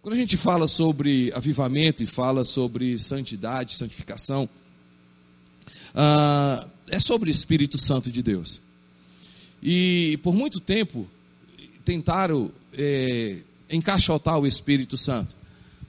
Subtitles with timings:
[0.00, 4.48] Quando a gente fala sobre avivamento e fala sobre santidade, santificação,
[5.92, 8.60] ah, é sobre o Espírito Santo de Deus.
[9.60, 11.08] E por muito tempo
[11.84, 13.38] tentaram é,
[13.68, 15.34] encaixotar o Espírito Santo.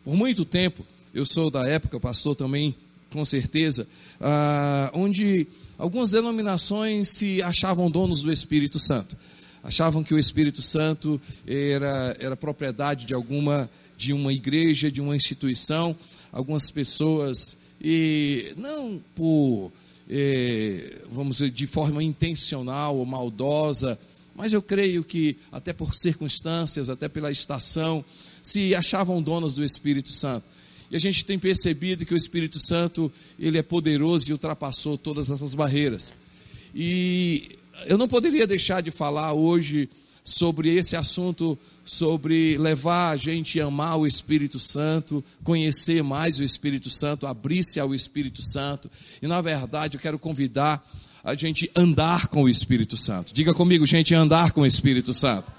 [0.04, 0.84] Por muito tempo,
[1.14, 2.76] eu sou da época, pastor também,
[3.12, 3.88] com certeza,
[4.20, 5.46] ah, onde
[5.78, 9.16] algumas denominações se achavam donos do Espírito Santo.
[9.64, 13.70] Achavam que o Espírito Santo era, era propriedade de alguma
[14.00, 15.94] de uma igreja, de uma instituição,
[16.32, 19.74] algumas pessoas, e não por,
[20.10, 24.00] é, vamos dizer, de forma intencional ou maldosa,
[24.34, 28.06] mas eu creio que, até por circunstâncias, até pela estação,
[28.42, 30.48] se achavam donos do Espírito Santo.
[30.90, 35.30] E a gente tem percebido que o Espírito Santo, ele é poderoso e ultrapassou todas
[35.30, 36.14] essas barreiras.
[36.74, 39.90] E eu não poderia deixar de falar hoje
[40.24, 41.58] sobre esse assunto,
[41.90, 47.80] sobre levar a gente a amar o Espírito Santo, conhecer mais o Espírito Santo, abrir-se
[47.80, 48.92] ao Espírito Santo.
[49.20, 50.88] E na verdade eu quero convidar
[51.24, 53.34] a gente andar com o Espírito Santo.
[53.34, 55.52] Diga comigo, gente, andar com o Espírito Santo.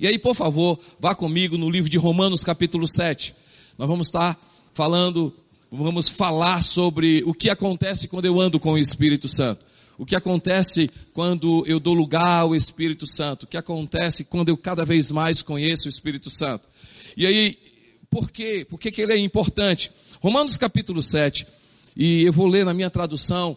[0.00, 3.32] E aí, por favor, vá comigo no livro de Romanos, capítulo 7.
[3.78, 4.36] Nós vamos estar
[4.74, 5.32] falando,
[5.70, 9.64] vamos falar sobre o que acontece quando eu ando com o Espírito Santo.
[9.98, 13.44] O que acontece quando eu dou lugar ao Espírito Santo?
[13.44, 16.68] O que acontece quando eu cada vez mais conheço o Espírito Santo?
[17.16, 17.58] E aí,
[18.10, 18.66] por quê?
[18.68, 19.90] Por que, que ele é importante?
[20.20, 21.46] Romanos capítulo 7,
[21.96, 23.56] e eu vou ler na minha tradução,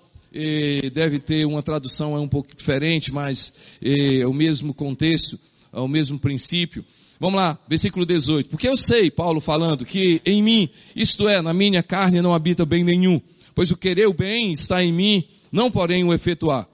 [0.94, 5.40] deve ter uma tradução é um pouco diferente, mas é o mesmo contexto,
[5.74, 6.86] é o mesmo princípio.
[7.20, 8.50] Vamos lá, versículo 18.
[8.50, 12.66] Porque eu sei, Paulo falando, que em mim, isto é, na minha carne não habita
[12.66, 13.20] bem nenhum,
[13.54, 16.68] pois o querer o bem está em mim, não porém o efetuar.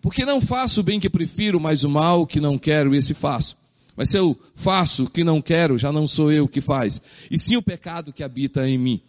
[0.00, 3.56] Porque não faço o bem que prefiro, mas o mal que não quero, esse faço.
[3.96, 7.38] Mas se eu faço o que não quero, já não sou eu que faz, e
[7.38, 9.00] sim o pecado que habita em mim.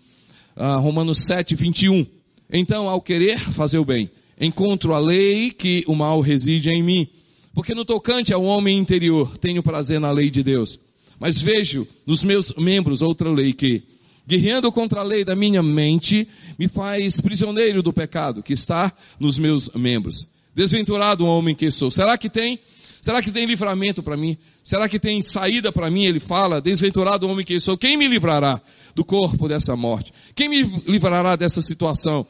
[0.55, 2.05] Ah, Romanos 7, 21.
[2.51, 7.07] Então, ao querer fazer o bem, encontro a lei que o mal reside em mim.
[7.53, 10.79] Porque no tocante ao homem interior, tenho prazer na lei de Deus.
[11.19, 13.83] Mas vejo nos meus membros outra lei que,
[14.27, 19.37] guerreando contra a lei da minha mente, me faz prisioneiro do pecado que está nos
[19.37, 20.27] meus membros.
[20.55, 21.89] Desventurado o homem que sou.
[21.91, 22.59] Será que tem?
[23.01, 24.37] Será que tem livramento para mim?
[24.63, 26.05] Será que tem saída para mim?
[26.05, 27.77] Ele fala, desventurado o homem que sou.
[27.77, 28.61] Quem me livrará
[28.95, 30.13] do corpo dessa morte?
[30.33, 32.25] Quem me livrará dessa situação?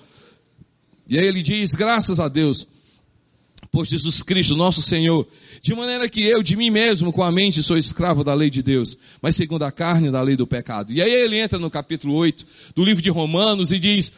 [1.08, 2.66] E aí ele diz, graças a Deus,
[3.74, 5.28] por Jesus Cristo, nosso Senhor,
[5.60, 8.62] de maneira que eu, de mim mesmo, com a mente, sou escravo da lei de
[8.62, 10.94] Deus, mas segundo a carne, da lei do pecado.
[10.94, 12.46] E aí ele entra no capítulo 8
[12.76, 14.14] do livro de Romanos e diz,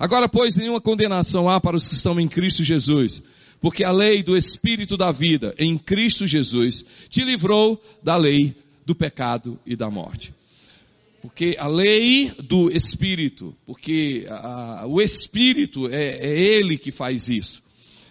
[0.00, 3.22] agora pois nenhuma condenação há para os que estão em Cristo Jesus,
[3.60, 8.52] porque a lei do Espírito da vida em Cristo Jesus te livrou da lei
[8.84, 10.34] do pecado e da morte.
[11.22, 17.62] Porque a lei do Espírito, porque a, o Espírito é, é Ele que faz isso.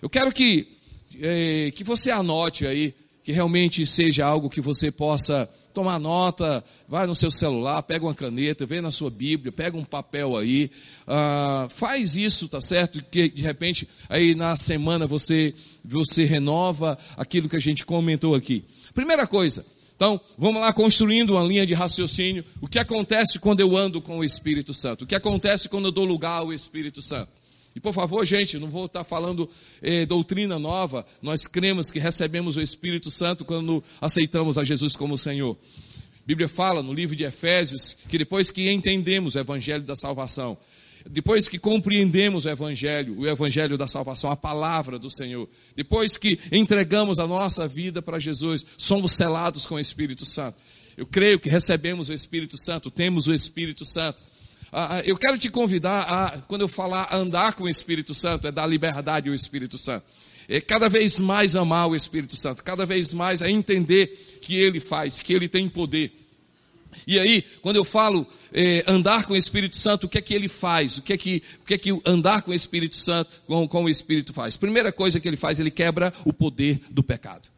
[0.01, 0.76] Eu quero que
[1.21, 7.05] é, que você anote aí, que realmente seja algo que você possa tomar nota, vai
[7.05, 10.71] no seu celular, pega uma caneta, vê na sua Bíblia, pega um papel aí,
[11.07, 12.99] uh, faz isso, tá certo?
[13.11, 15.53] Que de repente aí na semana você
[15.85, 18.65] você renova aquilo que a gente comentou aqui.
[18.91, 19.63] Primeira coisa,
[19.95, 22.43] então vamos lá construindo uma linha de raciocínio.
[22.59, 25.03] O que acontece quando eu ando com o Espírito Santo?
[25.03, 27.36] O que acontece quando eu dou lugar ao Espírito Santo?
[27.77, 29.47] E por favor, gente, não vou estar falando
[29.83, 31.05] eh, doutrina nova.
[31.21, 35.55] Nós cremos que recebemos o Espírito Santo quando aceitamos a Jesus como Senhor.
[35.55, 40.57] A Bíblia fala no livro de Efésios que depois que entendemos o Evangelho da salvação,
[41.07, 46.39] depois que compreendemos o Evangelho, o Evangelho da salvação, a palavra do Senhor, depois que
[46.51, 50.57] entregamos a nossa vida para Jesus, somos selados com o Espírito Santo.
[50.97, 54.23] Eu creio que recebemos o Espírito Santo, temos o Espírito Santo.
[54.71, 58.47] Ah, ah, eu quero te convidar a, quando eu falar andar com o Espírito Santo,
[58.47, 60.05] é dar liberdade ao Espírito Santo.
[60.49, 64.79] É cada vez mais amar o Espírito Santo, cada vez mais a entender que Ele
[64.79, 66.11] faz, que Ele tem poder.
[67.05, 70.33] E aí, quando eu falo é, andar com o Espírito Santo, o que é que
[70.33, 70.97] ele faz?
[70.97, 73.83] O que é que, o que, é que andar com o Espírito Santo, com, com
[73.83, 74.57] o Espírito faz?
[74.57, 77.49] Primeira coisa que ele faz, ele quebra o poder do pecado.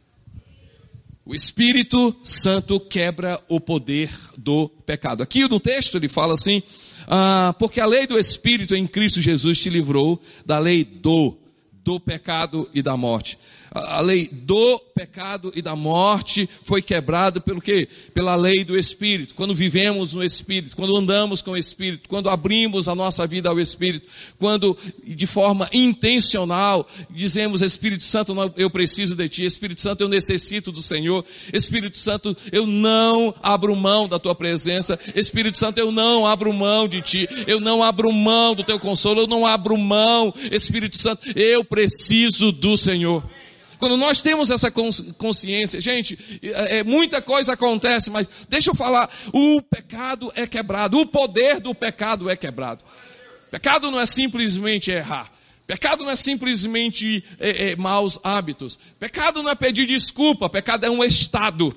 [1.25, 5.21] O Espírito Santo quebra o poder do pecado.
[5.21, 6.63] Aqui no texto ele fala assim,
[7.09, 11.35] ah, porque a lei do Espírito em Cristo Jesus te livrou da lei do,
[11.83, 13.37] do pecado e da morte.
[13.71, 17.87] A lei do pecado e da morte foi quebrada pelo quê?
[18.13, 19.35] Pela lei do Espírito.
[19.35, 23.59] Quando vivemos no Espírito, quando andamos com o Espírito, quando abrimos a nossa vida ao
[23.59, 24.07] Espírito,
[24.39, 30.71] quando de forma intencional dizemos: Espírito Santo, eu preciso de Ti, Espírito Santo, eu necessito
[30.71, 31.23] do Senhor,
[31.53, 36.87] Espírito Santo, eu não abro mão da Tua presença, Espírito Santo, eu não abro mão
[36.87, 41.27] de Ti, eu não abro mão do Teu consolo, eu não abro mão, Espírito Santo,
[41.37, 43.23] eu preciso do Senhor.
[43.79, 49.09] Quando nós temos essa consciência, gente, é, é, muita coisa acontece, mas deixa eu falar,
[49.33, 52.83] o pecado é quebrado, o poder do pecado é quebrado.
[53.49, 55.31] Pecado não é simplesmente errar.
[55.65, 58.77] Pecado não é simplesmente é, é, maus hábitos.
[58.99, 60.49] Pecado não é pedir desculpa.
[60.49, 61.73] Pecado é um estado.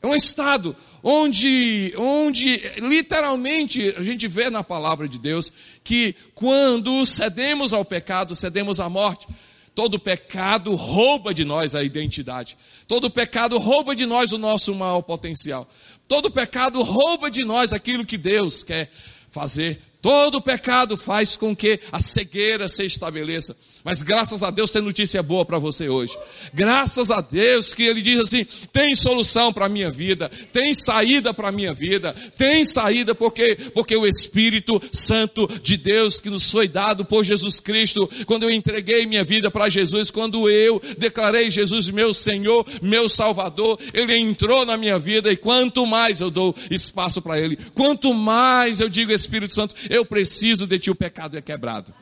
[0.00, 5.52] É um estado onde, onde literalmente a gente vê na palavra de Deus
[5.84, 9.28] que quando cedemos ao pecado, cedemos à morte.
[9.74, 12.56] Todo pecado rouba de nós a identidade.
[12.86, 15.66] Todo pecado rouba de nós o nosso maior potencial.
[16.06, 18.90] Todo pecado rouba de nós aquilo que Deus quer
[19.30, 19.80] fazer.
[20.02, 23.56] Todo pecado faz com que a cegueira se estabeleça.
[23.84, 26.16] Mas graças a Deus tem notícia boa para você hoje.
[26.54, 31.34] Graças a Deus que Ele diz assim: tem solução para a minha vida, tem saída
[31.34, 36.50] para a minha vida, tem saída porque, porque o Espírito Santo de Deus que nos
[36.50, 41.50] foi dado por Jesus Cristo, quando eu entreguei minha vida para Jesus, quando eu declarei
[41.50, 46.54] Jesus meu Senhor, meu Salvador, Ele entrou na minha vida e quanto mais eu dou
[46.70, 51.36] espaço para Ele, quanto mais eu digo Espírito Santo, eu preciso de Ti, o pecado
[51.36, 51.92] é quebrado.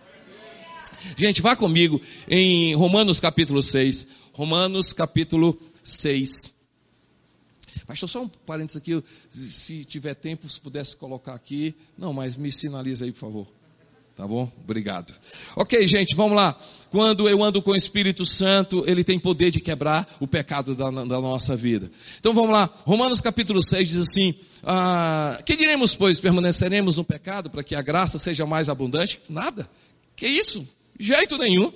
[1.17, 4.07] Gente, vá comigo em Romanos capítulo 6.
[4.33, 6.55] Romanos capítulo 6.
[7.87, 11.75] Pastor, só um parênteses aqui, se tiver tempo, se pudesse colocar aqui.
[11.99, 13.60] Não, mas me sinaliza aí, por favor.
[14.20, 14.52] Tá bom?
[14.62, 15.14] Obrigado.
[15.56, 16.55] Ok, gente, vamos lá.
[16.90, 20.90] Quando eu ando com o Espírito Santo, ele tem poder de quebrar o pecado da,
[20.90, 21.90] da nossa vida.
[22.19, 22.69] Então vamos lá.
[22.84, 26.20] Romanos capítulo 6 diz assim: ah, Que diremos, pois?
[26.20, 29.22] Permaneceremos no pecado para que a graça seja mais abundante?
[29.26, 29.70] Nada.
[30.14, 30.69] Que isso?
[30.99, 31.72] Jeito nenhum.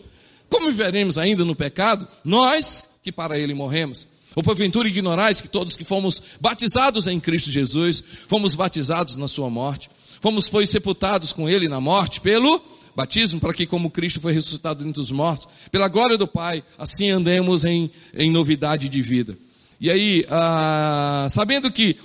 [0.51, 2.07] Como viveremos ainda no pecado?
[2.23, 4.07] Nós que para ele morremos.
[4.37, 9.49] Ou porventura ignorais que todos que fomos batizados em Cristo Jesus, fomos batizados na sua
[9.49, 9.89] morte.
[10.25, 12.59] Fomos, pois, sepultados com ele na morte pelo
[12.97, 17.11] batismo, para que, como Cristo foi ressuscitado entre os mortos, pela glória do Pai, assim
[17.11, 19.37] andemos em, em novidade de vida.
[19.79, 21.99] E aí, ah, sabendo que,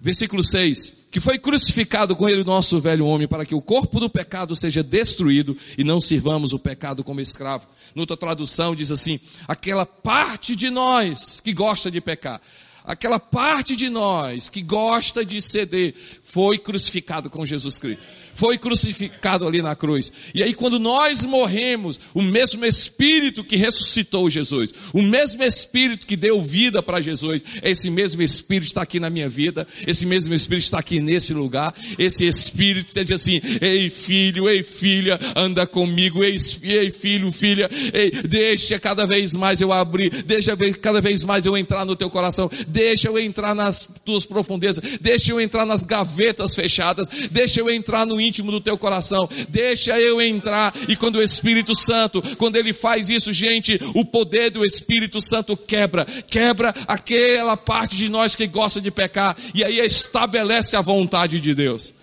[0.00, 3.98] versículo 6, que foi crucificado com ele o nosso velho homem, para que o corpo
[3.98, 7.66] do pecado seja destruído e não sirvamos o pecado como escravo.
[7.96, 12.40] Noutra tradução diz assim: aquela parte de nós que gosta de pecar,
[12.86, 18.02] aquela parte de nós que gosta de ceder, foi crucificado com Jesus Cristo
[18.36, 20.12] foi crucificado ali na cruz.
[20.34, 26.16] E aí, quando nós morremos, o mesmo Espírito que ressuscitou Jesus, o mesmo Espírito que
[26.16, 30.64] deu vida para Jesus, esse mesmo Espírito está aqui na minha vida, esse mesmo Espírito
[30.64, 31.74] está aqui nesse lugar.
[31.98, 38.10] Esse Espírito diz assim: Ei filho, ei filha, anda comigo, ei, ei filho, filha, ei,
[38.10, 42.50] deixa cada vez mais eu abrir, deixa cada vez mais eu entrar no teu coração,
[42.68, 48.04] deixa eu entrar nas tuas profundezas, deixa eu entrar nas gavetas fechadas, deixa eu entrar
[48.04, 49.28] no íntimo do teu coração.
[49.48, 50.74] Deixa eu entrar.
[50.88, 55.56] E quando o Espírito Santo, quando ele faz isso, gente, o poder do Espírito Santo
[55.56, 61.40] quebra, quebra aquela parte de nós que gosta de pecar e aí estabelece a vontade
[61.40, 61.94] de Deus.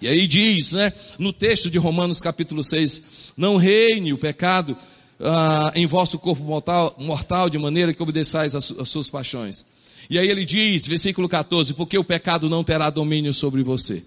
[0.00, 3.02] E aí diz, né, no texto de Romanos capítulo 6,
[3.36, 4.76] não reine o pecado
[5.20, 9.66] ah, em vosso corpo mortal, mortal, de maneira que obedeçais às suas paixões.
[10.08, 14.02] E aí ele diz, versículo 14, porque o pecado não terá domínio sobre você.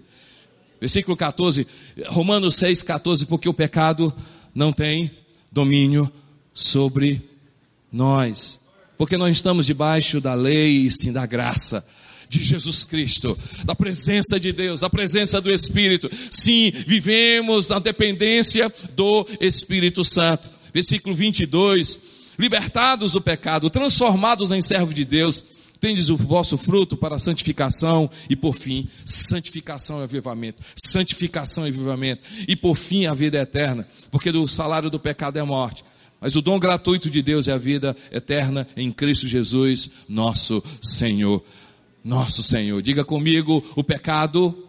[0.80, 1.66] Versículo 14,
[2.06, 4.12] Romanos 6, 14, porque o pecado
[4.54, 5.10] não tem
[5.50, 6.10] domínio
[6.52, 7.22] sobre
[7.92, 8.60] nós.
[8.96, 11.84] Porque nós estamos debaixo da lei e sim da graça
[12.28, 16.10] de Jesus Cristo, da presença de Deus, da presença do Espírito.
[16.30, 20.50] Sim, vivemos na dependência do Espírito Santo.
[20.72, 21.98] Versículo 22,
[22.38, 25.44] libertados do pecado, transformados em servos de Deus,
[25.84, 32.22] tendes o vosso fruto para santificação e por fim, santificação e avivamento, santificação e avivamento
[32.48, 35.84] e por fim a vida eterna, porque do salário do pecado é morte.
[36.18, 41.44] Mas o dom gratuito de Deus é a vida eterna em Cristo Jesus, nosso Senhor.
[42.02, 42.80] Nosso Senhor.
[42.80, 44.66] Diga comigo, o pecado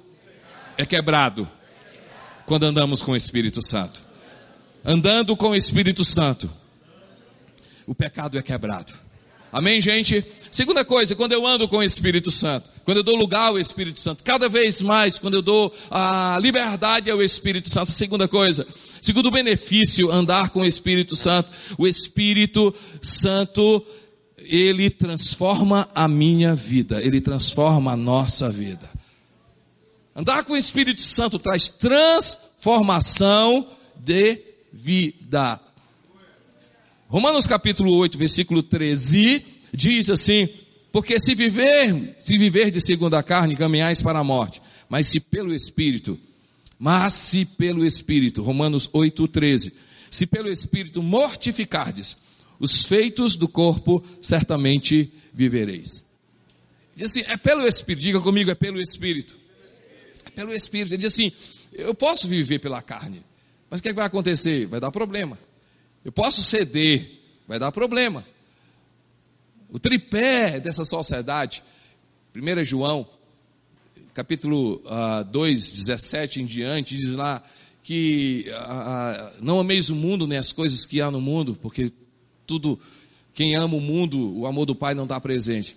[0.78, 1.50] é quebrado
[2.46, 4.04] quando andamos com o Espírito Santo.
[4.84, 6.52] Andando com o Espírito Santo,
[7.88, 9.05] o pecado é quebrado.
[9.56, 10.22] Amém, gente?
[10.52, 14.02] Segunda coisa, quando eu ando com o Espírito Santo, quando eu dou lugar ao Espírito
[14.02, 17.90] Santo, cada vez mais, quando eu dou a liberdade ao Espírito Santo.
[17.90, 18.68] Segunda coisa,
[19.06, 21.52] Segundo benefício, andar com o Espírito Santo.
[21.78, 23.86] O Espírito Santo,
[24.40, 28.90] ele transforma a minha vida, ele transforma a nossa vida.
[30.16, 34.42] Andar com o Espírito Santo traz transformação de
[34.74, 35.62] vida.
[37.08, 40.50] Romanos capítulo 8, versículo 13, diz assim:
[40.92, 45.54] Porque se viver, se viver de segunda carne, caminhais para a morte, mas se pelo
[45.54, 46.20] Espírito,
[46.80, 49.74] mas se pelo Espírito, Romanos 8, 13,
[50.10, 52.18] se pelo Espírito mortificardes
[52.60, 56.04] os feitos do corpo, certamente vivereis.
[56.96, 59.38] Diz assim, é pelo Espírito, diga comigo, é pelo Espírito.
[60.26, 60.94] É pelo Espírito.
[60.94, 61.32] Ele diz assim,
[61.74, 63.22] eu posso viver pela carne,
[63.70, 64.66] mas o que, é que vai acontecer?
[64.66, 65.38] Vai dar problema.
[66.06, 68.24] Eu posso ceder, vai dar problema.
[69.72, 71.64] O tripé dessa sociedade,
[72.36, 73.08] 1 João,
[74.14, 77.44] capítulo uh, 2, 17 em diante, diz lá
[77.82, 81.92] que uh, não ameis o mundo nem as coisas que há no mundo, porque
[82.46, 82.80] tudo,
[83.34, 85.76] quem ama o mundo, o amor do Pai não dá presente.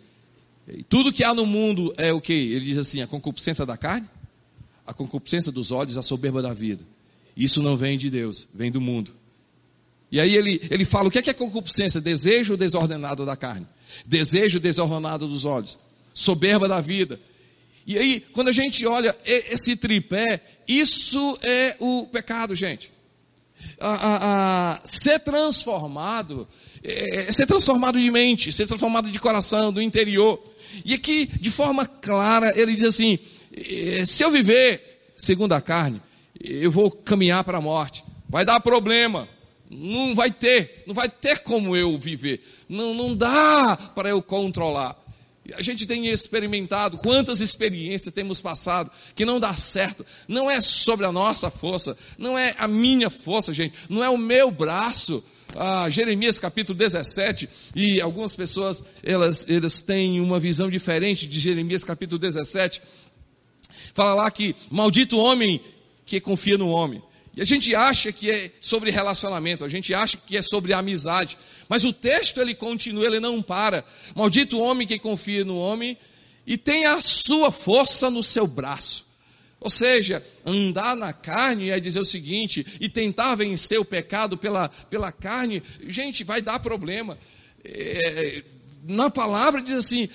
[0.69, 2.35] E tudo que há no mundo é o que?
[2.35, 4.07] Ele diz assim: a concupiscência da carne,
[4.87, 6.85] a concupiscência dos olhos, a soberba da vida.
[7.35, 9.13] Isso não vem de Deus, vem do mundo.
[10.11, 12.01] E aí ele, ele fala: o que é, que é concupiscência?
[12.01, 13.67] Desejo desordenado da carne,
[14.07, 15.79] desejo desordenado dos olhos,
[16.15, 17.21] soberba da vida.
[17.87, 22.91] E aí, quando a gente olha esse tripé, isso é o pecado, gente.
[23.81, 26.47] A, a, a ser transformado,
[26.83, 30.43] é, é ser transformado de mente, ser transformado de coração, do interior.
[30.85, 33.19] E aqui, de forma clara, ele diz assim:
[33.55, 36.01] é, se eu viver segundo a carne,
[36.39, 39.29] eu vou caminhar para a morte, vai dar problema.
[39.71, 42.41] Não vai ter, não vai ter como eu viver.
[42.69, 44.97] Não, não dá para eu controlar.
[45.55, 50.05] A gente tem experimentado, quantas experiências temos passado que não dá certo.
[50.27, 54.19] Não é sobre a nossa força, não é a minha força, gente, não é o
[54.19, 55.23] meu braço.
[55.57, 61.83] Ah, Jeremias capítulo 17, e algumas pessoas elas, elas têm uma visão diferente de Jeremias
[61.83, 62.83] capítulo 17.
[63.95, 65.63] Fala lá que maldito homem
[66.05, 67.03] que confia no homem.
[67.39, 71.39] E a gente acha que é sobre relacionamento, a gente acha que é sobre amizade.
[71.69, 73.85] Mas o texto ele continua, ele não para.
[74.13, 75.97] Maldito homem que confia no homem
[76.45, 79.07] e tem a sua força no seu braço.
[79.61, 84.69] Ou seja, andar na carne é dizer o seguinte, e tentar vencer o pecado pela,
[84.69, 87.17] pela carne, gente, vai dar problema.
[87.65, 88.43] É,
[88.87, 90.09] na palavra diz assim: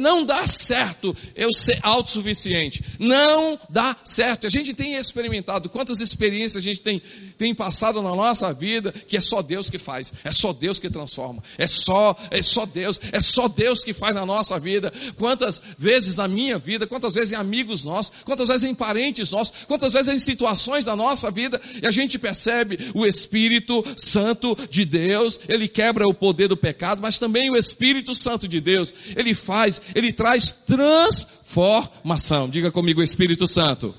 [0.00, 2.82] não dá certo eu ser autossuficiente.
[2.98, 4.46] Não dá certo.
[4.46, 7.00] A gente tem experimentado quantas experiências a gente tem,
[7.38, 10.90] tem passado na nossa vida que é só Deus que faz, é só Deus que
[10.90, 14.92] transforma, é só, é só Deus, é só Deus que faz na nossa vida.
[15.16, 19.52] Quantas vezes na minha vida, quantas vezes em amigos nossos, quantas vezes em parentes nossos,
[19.66, 24.84] quantas vezes em situações da nossa vida, e a gente percebe o Espírito Santo de
[24.84, 28.94] Deus, ele quebra o poder do pecado, mas também o Espírito Espírito Santo de Deus,
[29.16, 32.46] ele faz, ele traz transformação.
[32.48, 33.92] Diga comigo, Espírito Santo.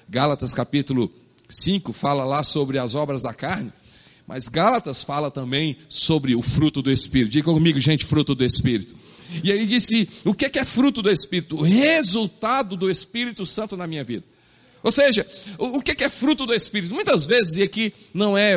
[0.07, 1.11] Gálatas capítulo
[1.49, 3.73] 5 fala lá sobre as obras da carne.
[4.27, 7.33] Mas Gálatas fala também sobre o fruto do Espírito.
[7.33, 8.95] Diga comigo, gente, fruto do Espírito.
[9.43, 11.57] E aí disse: o que é fruto do Espírito?
[11.57, 14.25] O resultado do Espírito Santo na minha vida.
[14.85, 15.27] Ou seja,
[15.59, 16.93] o que é fruto do Espírito?
[16.93, 18.57] Muitas vezes, e aqui não é,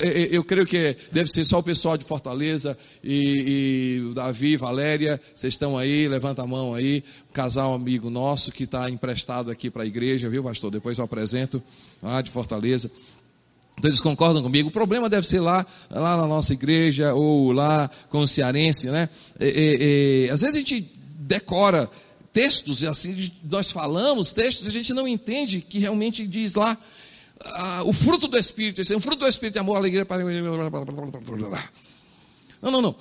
[0.00, 4.56] é, é, eu creio que deve ser só o pessoal de Fortaleza e, e Davi,
[4.56, 9.48] Valéria, vocês estão aí, levanta a mão aí, um casal amigo nosso que está emprestado
[9.48, 10.72] aqui para a igreja, viu, pastor?
[10.72, 11.62] Depois eu apresento,
[12.02, 12.90] lá de Fortaleza.
[13.78, 14.68] Então eles concordam comigo.
[14.68, 19.08] O problema deve ser lá, lá na nossa igreja ou lá com o cearense, né?
[19.38, 21.90] E, e, e, às vezes a gente decora
[22.32, 26.78] textos e assim nós falamos textos e a gente não entende que realmente diz lá
[27.44, 28.80] ah, o fruto do Espírito.
[28.94, 30.22] O fruto do Espírito é amor, alegria, para
[32.62, 32.94] não, não, não.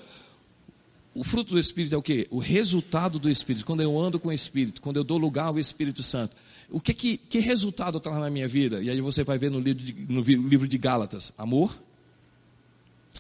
[1.14, 2.28] O fruto do Espírito é o que?
[2.30, 3.66] O resultado do Espírito.
[3.66, 6.36] Quando eu ando com o Espírito, quando eu dou lugar ao Espírito Santo.
[6.72, 8.82] O que, que, que resultado traz na minha vida?
[8.82, 11.82] E aí você vai ver no livro de, no livro de Gálatas: amor,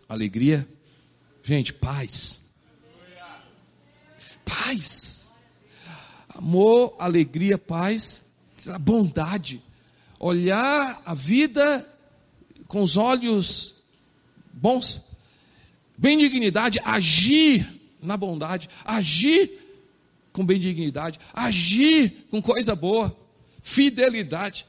[0.07, 0.67] alegria,
[1.43, 2.41] gente, paz.
[4.45, 5.31] Paz.
[6.29, 8.21] Amor, alegria, paz,
[8.79, 9.61] bondade.
[10.19, 11.87] Olhar a vida
[12.67, 13.75] com os olhos
[14.53, 15.01] bons,
[15.97, 17.67] benignidade, agir
[18.01, 19.59] na bondade, agir
[20.31, 23.17] com benignidade, agir com coisa boa
[23.61, 24.65] fidelidade.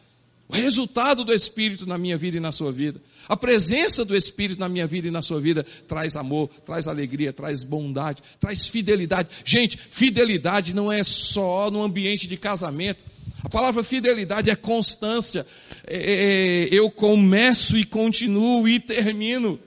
[0.48, 3.00] O resultado do Espírito na minha vida e na sua vida.
[3.28, 7.32] A presença do Espírito na minha vida e na sua vida traz amor, traz alegria,
[7.32, 9.28] traz bondade, traz fidelidade.
[9.44, 13.04] Gente, fidelidade não é só no ambiente de casamento.
[13.44, 15.46] A palavra fidelidade é constância.
[15.86, 19.60] É, é, é eu começo e continuo e termino.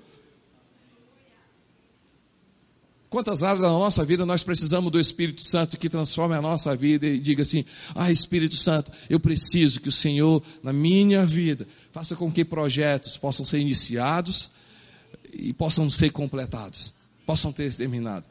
[3.14, 7.06] Quantas áreas da nossa vida nós precisamos do Espírito Santo que transforme a nossa vida
[7.06, 12.16] e diga assim: Ah, Espírito Santo, eu preciso que o Senhor, na minha vida, faça
[12.16, 14.50] com que projetos possam ser iniciados
[15.32, 16.92] e possam ser completados,
[17.24, 18.28] possam ter terminado.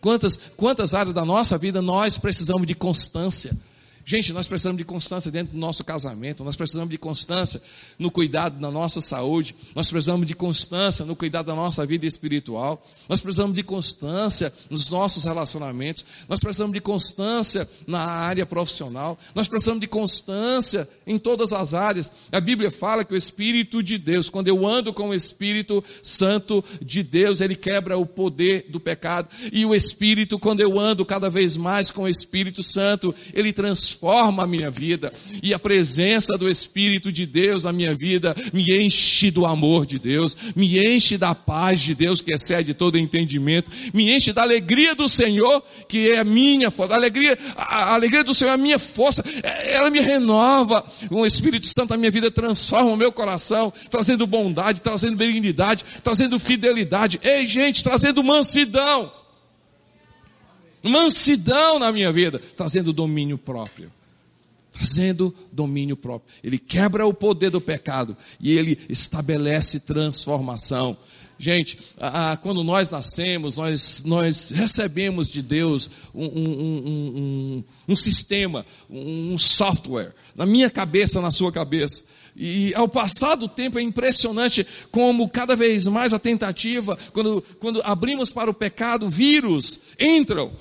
[0.00, 3.56] Quantas, quantas áreas da nossa vida nós precisamos de constância?
[4.06, 7.62] Gente, nós precisamos de constância dentro do nosso casamento, nós precisamos de constância
[7.98, 12.86] no cuidado da nossa saúde, nós precisamos de constância no cuidado da nossa vida espiritual,
[13.08, 19.48] nós precisamos de constância nos nossos relacionamentos, nós precisamos de constância na área profissional, nós
[19.48, 22.12] precisamos de constância em todas as áreas.
[22.30, 26.62] A Bíblia fala que o Espírito de Deus, quando eu ando com o Espírito Santo
[26.82, 31.30] de Deus, ele quebra o poder do pecado, e o Espírito, quando eu ando cada
[31.30, 35.12] vez mais com o Espírito Santo, ele transforma transforma a minha vida.
[35.42, 39.98] E a presença do Espírito de Deus na minha vida me enche do amor de
[39.98, 44.94] Deus, me enche da paz de Deus que excede todo entendimento, me enche da alegria
[44.94, 46.94] do Senhor que é a minha força.
[46.94, 50.84] A alegria, a alegria do Senhor é a minha força, é, ela me renova.
[51.10, 56.38] O Espírito Santo na minha vida transforma o meu coração, trazendo bondade, trazendo benignidade, trazendo
[56.38, 57.20] fidelidade.
[57.22, 59.23] Ei, gente, trazendo mansidão
[60.84, 63.90] mansidão na minha vida, trazendo domínio próprio.
[64.70, 66.34] Trazendo domínio próprio.
[66.42, 70.96] Ele quebra o poder do pecado e ele estabelece transformação.
[71.38, 71.78] Gente,
[72.42, 80.12] quando nós nascemos, nós, nós recebemos de Deus um, um, um, um, sistema, um software,
[80.34, 82.02] na minha cabeça, na sua cabeça.
[82.36, 87.80] E ao passar do tempo é impressionante como cada vez mais a tentativa, quando, quando
[87.84, 90.52] abrimos para o pecado, vírus entram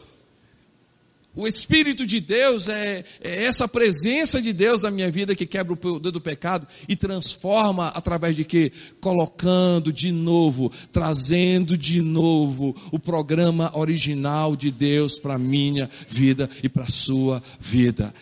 [1.36, 5.74] o Espírito de Deus é, é, essa presença de Deus na minha vida que quebra
[5.74, 8.72] o poder do pecado e transforma através de quê?
[9.02, 16.48] Colocando de novo, trazendo de novo o programa original de Deus para a minha vida
[16.62, 18.14] e para a sua vida.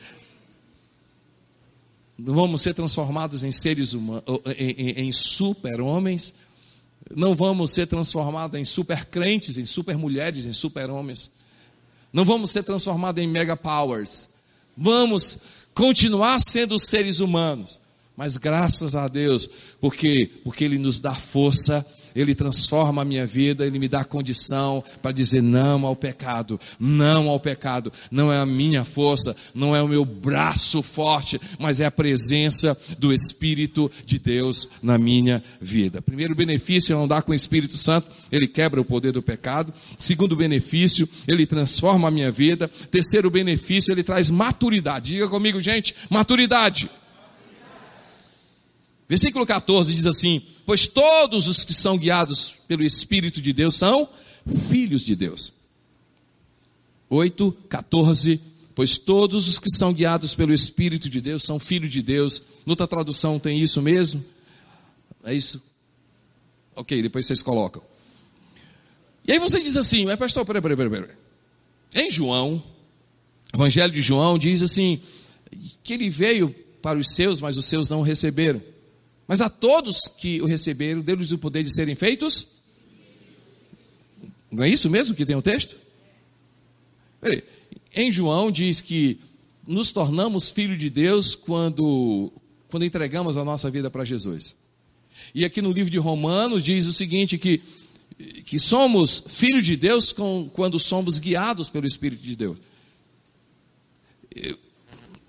[2.17, 4.23] Não vamos ser transformados em seres humanos,
[4.57, 6.33] em, em, em super-homens,
[7.13, 11.29] não vamos ser transformados em super crentes, em super mulheres, em super homens
[12.11, 14.29] não vamos ser transformados em mega powers.
[14.75, 15.39] Vamos
[15.73, 17.79] continuar sendo seres humanos.
[18.15, 23.65] Mas graças a Deus, porque porque ele nos dá força ele transforma a minha vida,
[23.65, 27.91] Ele me dá condição para dizer não ao pecado, não ao pecado.
[28.09, 32.77] Não é a minha força, não é o meu braço forte, mas é a presença
[32.97, 36.01] do Espírito de Deus na minha vida.
[36.01, 39.73] Primeiro benefício é andar com o Espírito Santo, ele quebra o poder do pecado.
[39.97, 42.67] Segundo benefício, ele transforma a minha vida.
[42.89, 45.13] Terceiro benefício, ele traz maturidade.
[45.13, 46.89] Diga comigo, gente, maturidade.
[49.11, 54.07] Versículo 14 diz assim: Pois todos os que são guiados pelo Espírito de Deus são
[54.69, 55.53] filhos de Deus.
[57.09, 58.39] 8, 14.
[58.73, 62.41] Pois todos os que são guiados pelo Espírito de Deus são filhos de Deus.
[62.65, 64.23] Noutra tradução tem isso mesmo?
[65.25, 65.61] É isso?
[66.73, 67.83] Ok, depois vocês colocam.
[69.27, 71.17] E aí você diz assim, mas pastor, peraí, peraí, peraí, peraí.
[71.93, 72.63] Em João,
[73.53, 75.01] Evangelho de João diz assim,
[75.83, 78.70] que ele veio para os seus, mas os seus não o receberam.
[79.31, 82.47] Mas a todos que o receberam, deu-lhes o poder de serem feitos.
[84.51, 85.77] Não é isso mesmo que tem o texto?
[87.21, 87.41] Peraí.
[87.95, 89.21] Em João diz que
[89.65, 92.29] nos tornamos filhos de Deus quando,
[92.69, 94.53] quando entregamos a nossa vida para Jesus.
[95.33, 97.61] E aqui no livro de Romanos diz o seguinte: que,
[98.45, 102.57] que somos filhos de Deus com, quando somos guiados pelo Espírito de Deus.
[104.35, 104.59] Eu,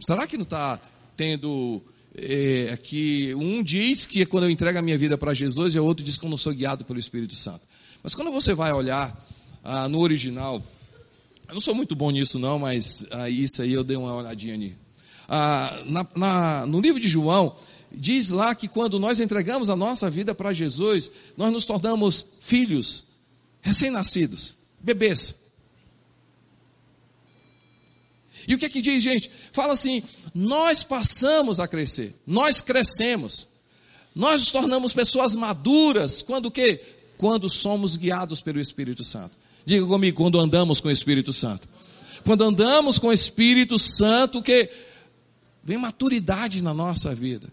[0.01, 0.81] será que não está
[1.17, 1.81] tendo
[2.15, 5.79] é, que um diz que é quando eu entrego a minha vida para Jesus e
[5.79, 7.63] o outro diz que eu não sou guiado pelo Espírito Santo.
[8.03, 9.17] Mas quando você vai olhar
[9.65, 10.63] ah, no original,
[11.49, 14.55] eu não sou muito bom nisso não, mas ah, isso aí eu dei uma olhadinha
[14.55, 14.77] ali.
[15.29, 17.57] Ah, na, na, no livro de João,
[17.91, 23.07] diz lá que quando nós entregamos a nossa vida para Jesus, nós nos tornamos filhos,
[23.61, 25.42] recém-nascidos, bebês.
[28.47, 29.31] E o que é que diz, gente?
[29.53, 30.03] Fala assim:
[30.35, 33.49] nós passamos a crescer, nós crescemos,
[34.15, 36.83] nós nos tornamos pessoas maduras quando o quê?
[37.17, 39.37] Quando somos guiados pelo Espírito Santo.
[39.65, 41.69] Diga comigo, quando andamos com o Espírito Santo.
[42.25, 44.71] Quando andamos com o Espírito Santo, o que?
[45.63, 47.49] Vem maturidade na nossa vida.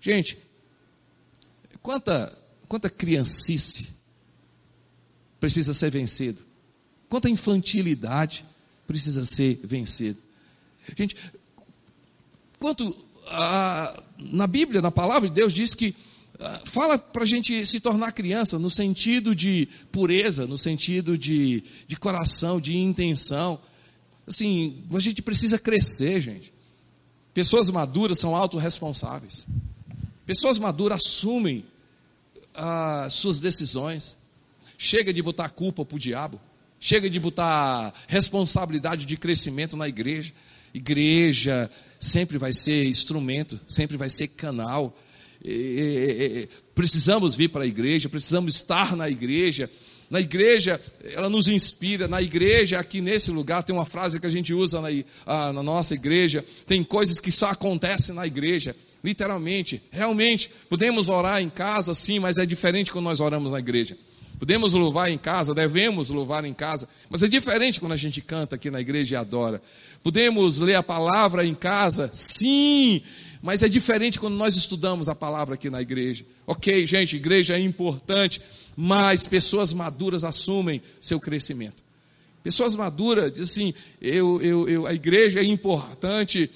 [0.00, 0.38] Gente,
[1.82, 2.36] quanta,
[2.68, 3.88] quanta criancice
[5.38, 6.42] precisa ser vencido?
[7.08, 8.44] Quanta infantilidade
[8.90, 10.18] precisa ser vencido?
[10.96, 11.14] Gente,
[12.58, 12.96] quanto
[13.28, 15.94] a, na Bíblia, na palavra de Deus, diz que
[16.40, 21.62] ah, fala para a gente se tornar criança no sentido de pureza, no sentido de,
[21.86, 23.60] de coração, de intenção.
[24.26, 26.52] Assim, a gente precisa crescer, gente.
[27.32, 29.46] Pessoas maduras são autorresponsáveis.
[30.26, 31.64] Pessoas maduras assumem
[32.52, 34.16] as ah, suas decisões.
[34.76, 36.40] Chega de botar culpa para o diabo.
[36.80, 40.32] Chega de botar responsabilidade de crescimento na igreja.
[40.72, 44.96] Igreja sempre vai ser instrumento, sempre vai ser canal.
[45.44, 49.68] E, e, e, precisamos vir para a igreja, precisamos estar na igreja.
[50.08, 52.08] Na igreja, ela nos inspira.
[52.08, 54.88] Na igreja, aqui nesse lugar, tem uma frase que a gente usa na,
[55.26, 56.44] a, na nossa igreja.
[56.66, 58.74] Tem coisas que só acontecem na igreja.
[59.04, 60.50] Literalmente, realmente.
[60.68, 63.96] Podemos orar em casa, sim, mas é diferente quando nós oramos na igreja.
[64.40, 68.56] Podemos louvar em casa, devemos louvar em casa, mas é diferente quando a gente canta
[68.56, 69.60] aqui na igreja e adora.
[70.02, 73.02] Podemos ler a palavra em casa, sim,
[73.42, 76.24] mas é diferente quando nós estudamos a palavra aqui na igreja.
[76.46, 78.40] Ok, gente, igreja é importante,
[78.74, 81.84] mas pessoas maduras assumem seu crescimento.
[82.42, 86.50] Pessoas maduras dizem assim: eu, eu, eu, a igreja é importante,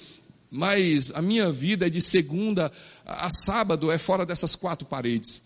[0.49, 2.71] mas a minha vida é de segunda
[3.05, 5.44] a sábado, é fora dessas quatro paredes.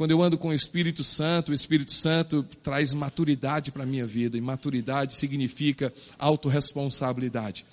[0.00, 4.06] Quando eu ando com o Espírito Santo, o Espírito Santo traz maturidade para a minha
[4.06, 7.66] vida, e maturidade significa autorresponsabilidade.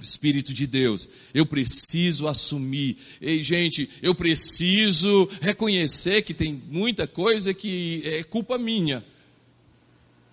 [0.00, 2.98] Espírito de Deus, eu preciso assumir.
[3.20, 9.04] Ei, gente, eu preciso reconhecer que tem muita coisa que é culpa minha.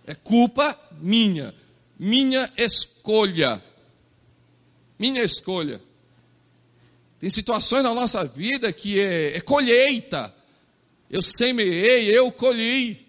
[0.06, 1.52] É culpa minha.
[1.98, 3.60] Minha escolha.
[5.00, 5.82] Minha escolha.
[7.20, 10.37] Tem situações na nossa vida que é, é colheita.
[11.10, 13.08] Eu semeei, eu colhi.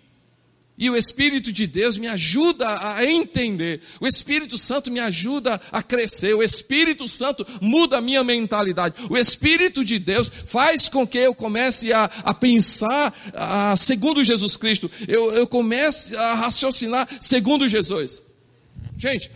[0.80, 3.80] E o Espírito de Deus me ajuda a entender.
[4.00, 6.34] O Espírito Santo me ajuda a crescer.
[6.34, 8.94] O Espírito Santo muda a minha mentalidade.
[9.10, 14.56] O Espírito de Deus faz com que eu comece a, a pensar a, segundo Jesus
[14.56, 14.88] Cristo.
[15.08, 18.22] Eu, eu comece a raciocinar segundo Jesus.
[18.96, 19.32] Gente,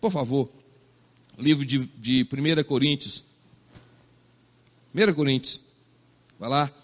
[0.00, 0.50] por favor,
[1.38, 3.24] livro de, de 1 Coríntios.
[4.92, 5.60] 1 Coríntios.
[6.36, 6.79] Vai lá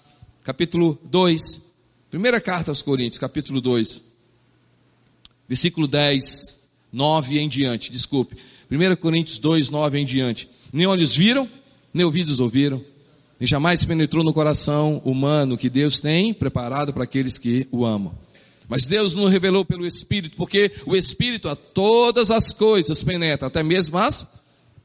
[0.47, 1.61] capítulo 2.
[2.09, 4.05] Primeira carta aos Coríntios, capítulo 2.
[5.49, 6.61] Versículo 10,
[6.93, 8.37] 9 em diante, desculpe.
[8.71, 10.49] 1 Coríntios 2, 9 em diante.
[10.73, 11.51] Nem olhos viram,
[11.93, 12.81] nem ouvidos ouviram,
[13.41, 18.17] nem jamais penetrou no coração humano que Deus tem preparado para aqueles que o amam.
[18.69, 23.65] Mas Deus nos revelou pelo Espírito, porque o Espírito a todas as coisas penetra, até
[23.65, 24.25] mesmo as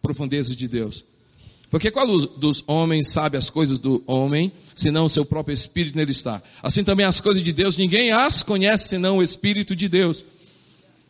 [0.02, 1.06] profundezas de Deus.
[1.72, 6.12] Porque qual dos homens sabe as coisas do homem, senão o seu próprio espírito nele
[6.12, 6.44] está?
[6.62, 10.26] Assim também as coisas de Deus, ninguém as conhece senão o espírito de Deus.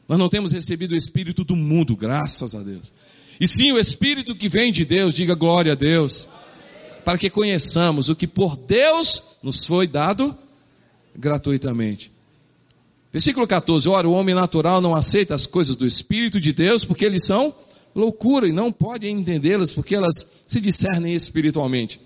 [0.07, 2.93] Nós não temos recebido o espírito do mundo, graças a Deus.
[3.39, 6.27] E sim o espírito que vem de Deus, diga glória a Deus.
[7.03, 10.37] Para que conheçamos o que por Deus nos foi dado
[11.15, 12.11] gratuitamente.
[13.11, 17.03] Versículo 14: Ora, o homem natural não aceita as coisas do Espírito de Deus, porque
[17.03, 17.55] eles são
[17.93, 21.99] loucura e não pode entendê-las porque elas se discernem espiritualmente.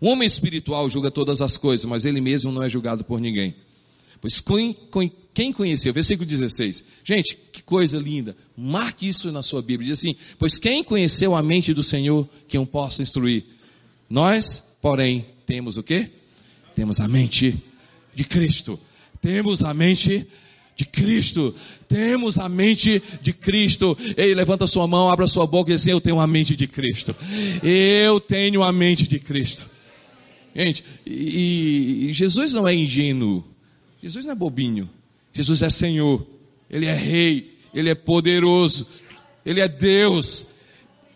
[0.00, 3.54] O homem espiritual julga todas as coisas, mas ele mesmo não é julgado por ninguém.
[4.20, 4.42] Pois
[5.32, 10.14] quem conheceu, versículo 16, gente, que coisa linda, marque isso na sua Bíblia, diz assim,
[10.38, 13.46] pois quem conheceu a mente do Senhor, que eu possa instruir?
[14.10, 16.10] Nós, porém, temos o quê?
[16.74, 17.56] Temos a mente
[18.14, 18.78] de Cristo,
[19.22, 20.26] temos a mente de
[20.84, 21.54] Cristo.
[21.88, 23.96] Temos a mente de Cristo.
[24.16, 27.14] Ei, levanta sua mão, abra sua boca e diz eu tenho a mente de Cristo.
[27.62, 29.68] Eu tenho a mente de Cristo.
[30.54, 33.44] Gente, e, e Jesus não é ingênuo.
[34.02, 34.88] Jesus não é bobinho.
[35.32, 36.26] Jesus é Senhor.
[36.68, 37.58] Ele é Rei.
[37.72, 38.86] Ele é poderoso.
[39.44, 40.46] Ele é Deus.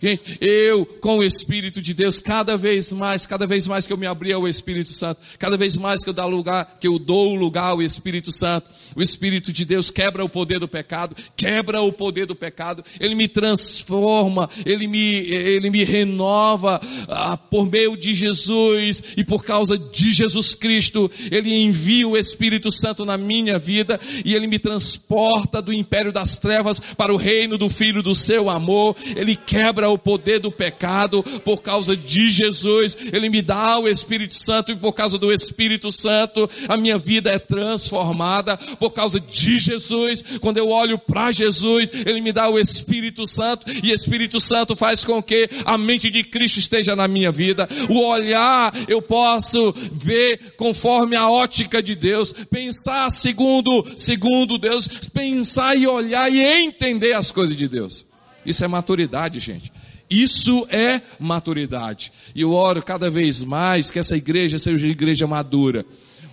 [0.04, 3.96] Gente, eu com o Espírito de Deus, cada vez mais, cada vez mais que eu
[3.96, 7.34] me abri ao Espírito Santo, cada vez mais que eu dou lugar, que eu dou
[7.34, 11.90] lugar ao Espírito Santo, o Espírito de Deus quebra o poder do pecado, quebra o
[11.90, 18.12] poder do pecado, ele me transforma, ele me, ele me renova ah, por meio de
[18.12, 23.98] Jesus e por causa de Jesus Cristo, ele envia o Espírito Santo na minha vida
[24.22, 28.50] e ele me transporta do império das trevas para o reino do Filho do seu
[28.50, 32.96] amor, ele quebra o poder do pecado por causa de Jesus.
[33.12, 37.30] Ele me dá o Espírito Santo e por causa do Espírito Santo a minha vida
[37.30, 40.22] é transformada por causa de Jesus.
[40.40, 44.76] Quando eu olho para Jesus, Ele me dá o Espírito Santo e o Espírito Santo
[44.76, 47.68] faz com que a mente de Cristo esteja na minha vida.
[47.88, 55.76] O olhar eu posso ver conforme a ótica de Deus, pensar segundo segundo Deus, pensar
[55.76, 58.06] e olhar e entender as coisas de Deus.
[58.44, 59.72] Isso é maturidade, gente.
[60.08, 62.12] Isso é maturidade.
[62.34, 65.84] E eu oro cada vez mais que essa igreja seja uma igreja madura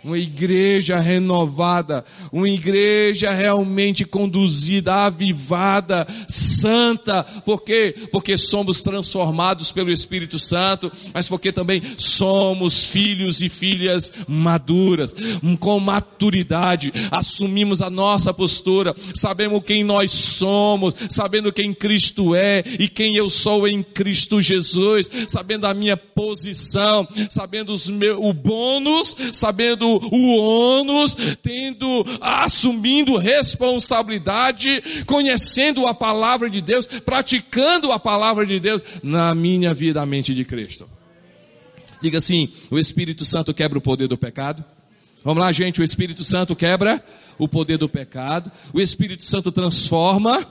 [0.04, 10.40] uma igreja renovada, uma igreja realmente conduzida, avivada, santa, porque porque somos transformados pelo Espírito
[10.40, 15.14] Santo, mas porque também somos filhos e filhas maduras,
[15.60, 22.88] com maturidade, assumimos a nossa postura, sabemos quem nós somos, sabendo quem Cristo é e
[22.88, 29.16] quem eu sou em Cristo Jesus, sabendo a minha posição, sabendo os meus, o bônus,
[29.34, 38.60] sabendo o ônus, tendo, assumindo responsabilidade, conhecendo a palavra de Deus, praticando a palavra de
[38.60, 40.88] Deus na minha vida, a mente de Cristo.
[42.02, 44.64] Diga assim: o Espírito Santo quebra o poder do pecado.
[45.24, 45.82] Vamos lá, gente.
[45.82, 47.04] O Espírito Santo quebra
[47.38, 48.52] o poder do pecado.
[48.74, 50.46] O Espírito Santo transforma.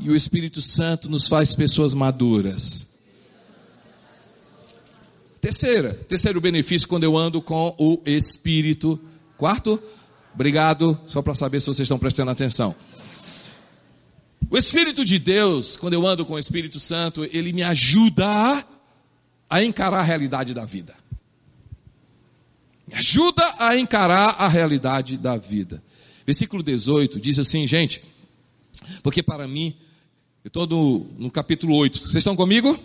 [0.00, 2.87] E o Espírito Santo nos faz pessoas maduras.
[5.40, 9.00] Terceira, terceiro benefício quando eu ando com o Espírito.
[9.36, 9.80] Quarto,
[10.34, 12.74] obrigado, só para saber se vocês estão prestando atenção.
[14.50, 18.64] O Espírito de Deus, quando eu ando com o Espírito Santo, ele me ajuda
[19.48, 20.94] a encarar a realidade da vida.
[22.86, 25.82] Me ajuda a encarar a realidade da vida.
[26.26, 28.02] Versículo 18 diz assim, gente,
[29.02, 29.76] porque para mim,
[30.42, 32.78] eu estou no, no capítulo 8, vocês estão comigo?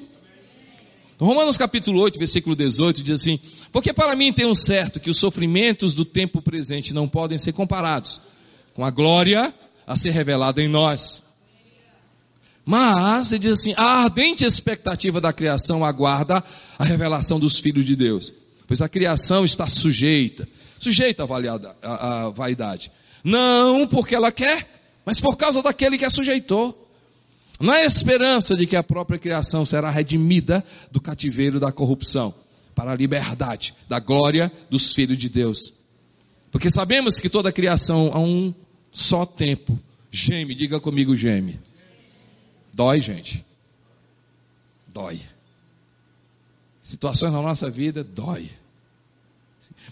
[1.19, 3.39] Romanos capítulo 8, versículo 18 diz assim:
[3.71, 8.19] Porque para mim tenho certo que os sofrimentos do tempo presente não podem ser comparados
[8.73, 9.54] com a glória
[9.86, 11.23] a ser revelada em nós.
[12.65, 16.43] Mas, ele diz assim: a ardente expectativa da criação aguarda
[16.78, 18.34] a revelação dos filhos de Deus.
[18.65, 20.47] Pois a criação está sujeita,
[20.80, 22.91] sujeita à vaidade.
[23.23, 26.83] Não porque ela quer, mas por causa daquele que a sujeitou
[27.59, 32.33] na esperança de que a própria criação será redimida do cativeiro da corrupção,
[32.75, 35.73] para a liberdade da glória dos filhos de Deus.
[36.51, 38.53] Porque sabemos que toda a criação a um
[38.91, 39.79] só tempo
[40.11, 41.59] geme, diga comigo geme.
[42.73, 43.43] Dói, gente.
[44.87, 45.19] Dói.
[46.81, 48.49] Situações na nossa vida dói.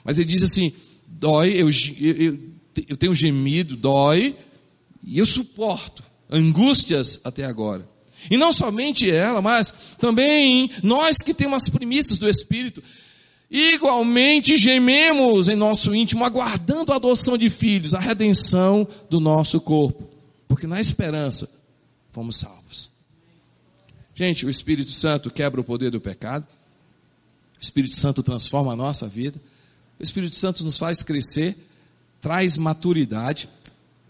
[0.04, 0.74] Mas ele diz assim:
[1.08, 1.70] dói, eu,
[2.00, 2.40] eu,
[2.88, 4.38] eu tenho gemido, dói,
[5.04, 7.88] e eu suporto angústias até agora.
[8.30, 12.84] E não somente ela, mas também nós que temos as primícias do Espírito,
[13.50, 20.08] igualmente gememos em nosso íntimo, aguardando a adoção de filhos, a redenção do nosso corpo.
[20.48, 21.50] Porque na esperança
[22.12, 22.92] fomos salvos.
[24.14, 26.46] Gente, o Espírito Santo quebra o poder do pecado.
[27.58, 29.42] O Espírito Santo transforma a nossa vida.
[30.00, 31.58] O Espírito Santo nos faz crescer,
[32.20, 33.50] traz maturidade.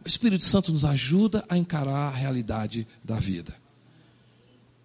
[0.04, 3.56] O Espírito Santo nos ajuda a encarar a realidade da vida.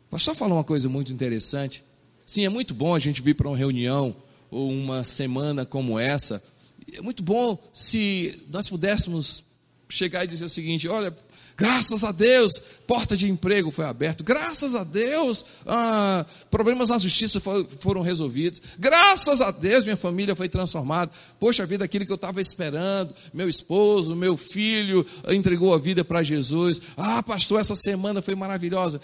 [0.08, 1.82] O pastor falou uma coisa muito interessante.
[2.26, 4.14] Sim, é muito bom a gente vir para uma reunião
[4.50, 6.42] ou uma semana como essa.
[6.92, 9.44] É muito bom se nós pudéssemos
[9.88, 11.14] chegar e dizer o seguinte: olha,
[11.56, 14.22] Graças a Deus, porta de emprego foi aberta.
[14.22, 18.60] Graças a Deus, ah, problemas na justiça foram resolvidos.
[18.78, 21.10] Graças a Deus, minha família foi transformada.
[21.40, 26.22] Poxa vida, aquilo que eu estava esperando, meu esposo, meu filho entregou a vida para
[26.22, 26.82] Jesus.
[26.94, 29.00] Ah, pastor, essa semana foi maravilhosa.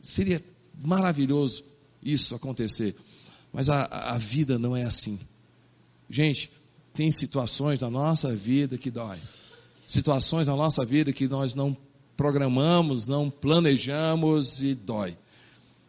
[0.00, 0.40] Seria
[0.84, 1.64] maravilhoso
[2.00, 2.94] isso acontecer.
[3.52, 5.18] Mas a, a vida não é assim.
[6.08, 6.48] Gente,
[6.94, 9.18] tem situações na nossa vida que dói
[9.90, 11.76] situações na nossa vida que nós não
[12.16, 15.16] programamos, não planejamos e dói.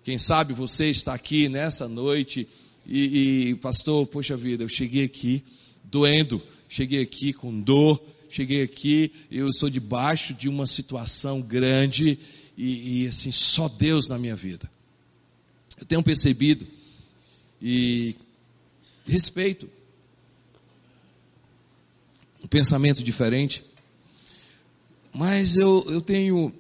[0.04, 2.48] Quem sabe você está aqui nessa noite
[2.84, 5.44] e, e pastor, poxa vida, eu cheguei aqui
[5.84, 12.18] doendo, cheguei aqui com dor, cheguei aqui, eu estou debaixo de uma situação grande
[12.58, 14.68] e, e, assim, só Deus na minha vida.
[15.80, 16.66] Eu tenho percebido
[17.62, 18.16] e
[19.06, 19.70] respeito
[22.44, 23.64] um pensamento diferente.
[25.14, 26.54] Mas eu, eu tenho,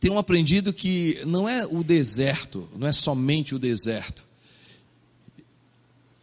[0.00, 4.24] tenho aprendido que não é o deserto, não é somente o deserto,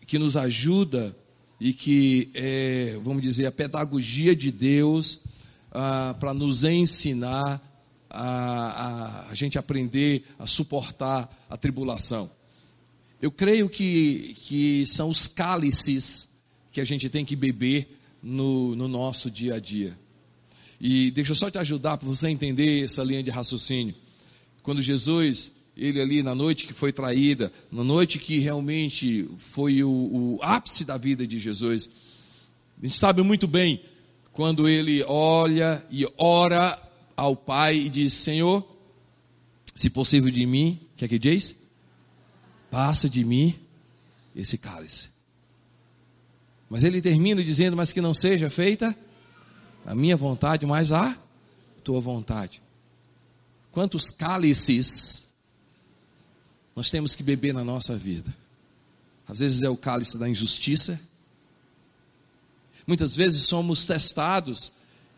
[0.05, 1.15] que nos ajuda
[1.59, 5.21] e que é, vamos dizer, a pedagogia de Deus
[5.71, 7.61] ah, para nos ensinar
[8.09, 12.29] a, a, a gente aprender a suportar a tribulação.
[13.21, 16.29] Eu creio que, que são os cálices
[16.71, 19.97] que a gente tem que beber no, no nosso dia a dia.
[20.79, 23.95] E deixa eu só te ajudar para você entender essa linha de raciocínio.
[24.61, 29.89] Quando Jesus, ele ali na noite que foi traída, na noite que realmente foi o,
[29.89, 31.89] o ápice da vida de Jesus,
[32.81, 33.81] a gente sabe muito bem
[34.33, 36.81] quando ele olha e ora
[37.15, 38.67] ao Pai e diz: Senhor,
[39.73, 41.55] se possível de mim, o que é que diz?
[42.69, 43.55] Passa de mim
[44.35, 45.09] esse cálice.
[46.69, 48.95] Mas ele termina dizendo: Mas que não seja feita
[49.85, 51.17] a minha vontade, mas a
[51.83, 52.61] tua vontade.
[53.71, 55.27] Quantos cálices
[56.75, 58.33] nós temos que beber na nossa vida?
[59.27, 60.99] Às vezes é o cálice da injustiça.
[62.87, 64.71] Muitas vezes somos testados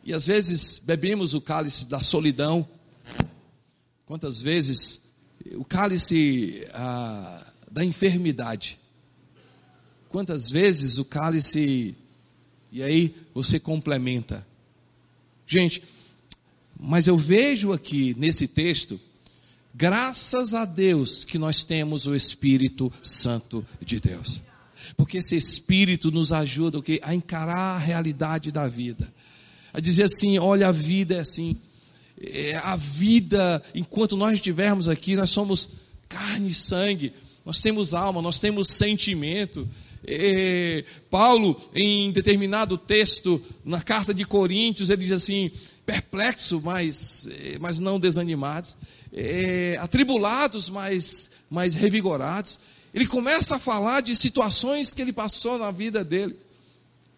[0.03, 2.67] e às vezes bebemos o cálice da solidão.
[4.05, 5.01] Quantas vezes
[5.55, 8.79] o cálice ah, da enfermidade.
[10.09, 11.95] Quantas vezes o cálice.
[12.71, 14.46] E aí você complementa.
[15.47, 15.81] Gente,
[16.77, 18.99] mas eu vejo aqui nesse texto,
[19.73, 24.41] graças a Deus que nós temos o Espírito Santo de Deus.
[24.95, 29.11] Porque esse Espírito nos ajuda okay, a encarar a realidade da vida.
[29.73, 31.57] A dizer assim: olha, a vida é assim.
[32.19, 35.69] É, a vida, enquanto nós estivermos aqui, nós somos
[36.09, 37.13] carne e sangue,
[37.47, 39.65] nós temos alma, nós temos sentimento.
[40.05, 45.49] É, Paulo, em determinado texto, na carta de Coríntios, ele diz assim:
[45.85, 47.29] perplexos, mas,
[47.61, 48.75] mas não desanimados,
[49.79, 52.59] atribulados, mas, mas revigorados.
[52.93, 56.35] Ele começa a falar de situações que ele passou na vida dele.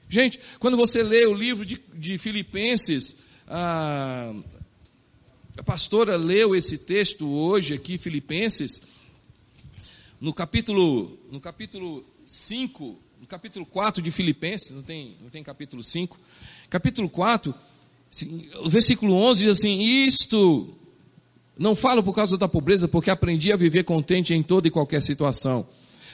[0.07, 3.15] Gente, quando você lê o livro de, de Filipenses,
[3.47, 4.31] a,
[5.57, 8.79] a pastora leu esse texto hoje aqui, Filipenses,
[10.19, 15.81] no capítulo, no capítulo 5, no capítulo 4 de Filipenses, não tem, não tem capítulo
[15.81, 16.19] 5,
[16.69, 17.55] capítulo 4,
[18.63, 20.73] o versículo 11 diz assim: Isto
[21.57, 25.01] não falo por causa da pobreza, porque aprendi a viver contente em toda e qualquer
[25.01, 25.67] situação.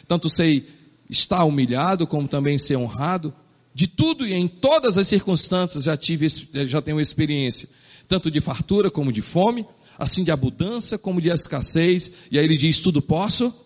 [0.07, 0.67] Tanto sei
[1.09, 3.33] estar humilhado, como também ser honrado.
[3.73, 6.27] De tudo e em todas as circunstâncias já tive,
[6.67, 7.67] já tenho experiência,
[8.07, 9.65] tanto de fartura como de fome,
[9.97, 12.11] assim de abundância como de escassez.
[12.29, 13.64] E aí ele diz: tudo posso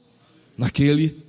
[0.59, 1.23] naquele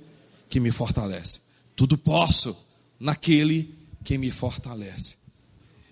[0.49, 1.39] que me fortalece.
[1.73, 2.53] Tudo posso
[2.99, 5.15] naquele que me fortalece.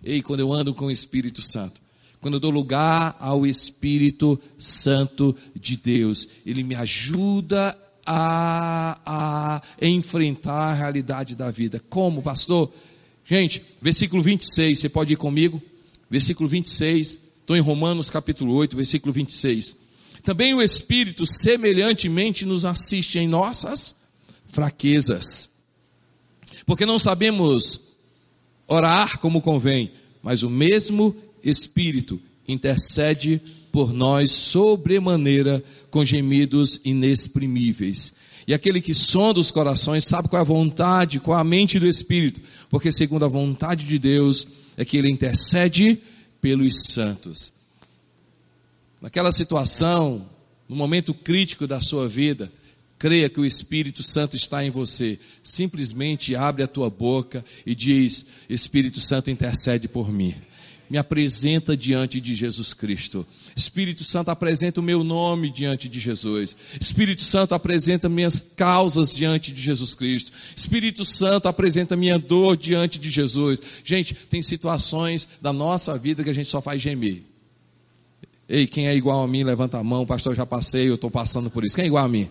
[0.04, 1.80] Ei, quando eu ando com o Espírito Santo,
[2.20, 10.72] quando eu dou lugar ao Espírito Santo de Deus, ele me ajuda a, a enfrentar
[10.72, 11.82] a realidade da vida.
[11.90, 12.74] Como, pastor?
[13.24, 15.62] Gente, versículo 26, você pode ir comigo?
[16.10, 19.78] Versículo 26, estou em Romanos capítulo 8, versículo 26.
[20.24, 23.96] Também o Espírito semelhantemente nos assiste em nossas
[24.46, 25.50] fraquezas.
[26.66, 27.82] Porque não sabemos
[28.68, 38.14] orar como convém, mas o mesmo Espírito intercede por nós sobremaneira com gemidos inexprimíveis.
[38.48, 41.80] E aquele que sonda os corações sabe qual é a vontade, qual é a mente
[41.80, 46.02] do Espírito, porque segundo a vontade de Deus é que ele intercede
[46.42, 47.52] pelos santos.
[49.02, 50.30] Naquela situação,
[50.68, 52.52] no momento crítico da sua vida,
[52.98, 55.18] creia que o Espírito Santo está em você.
[55.42, 60.36] Simplesmente abre a tua boca e diz: Espírito Santo intercede por mim.
[60.90, 63.26] Me apresenta diante de Jesus Cristo.
[63.56, 66.56] Espírito Santo apresenta o meu nome diante de Jesus.
[66.82, 70.32] Espírito Santo apresenta minhas causas diante de Jesus Cristo.
[70.56, 73.62] Espírito Santo apresenta minha dor diante de Jesus.
[73.84, 77.29] Gente, tem situações da nossa vida que a gente só faz gemer.
[78.50, 81.52] Ei, quem é igual a mim, levanta a mão, pastor, já passei, eu estou passando
[81.52, 81.76] por isso.
[81.76, 82.30] Quem é igual a mim?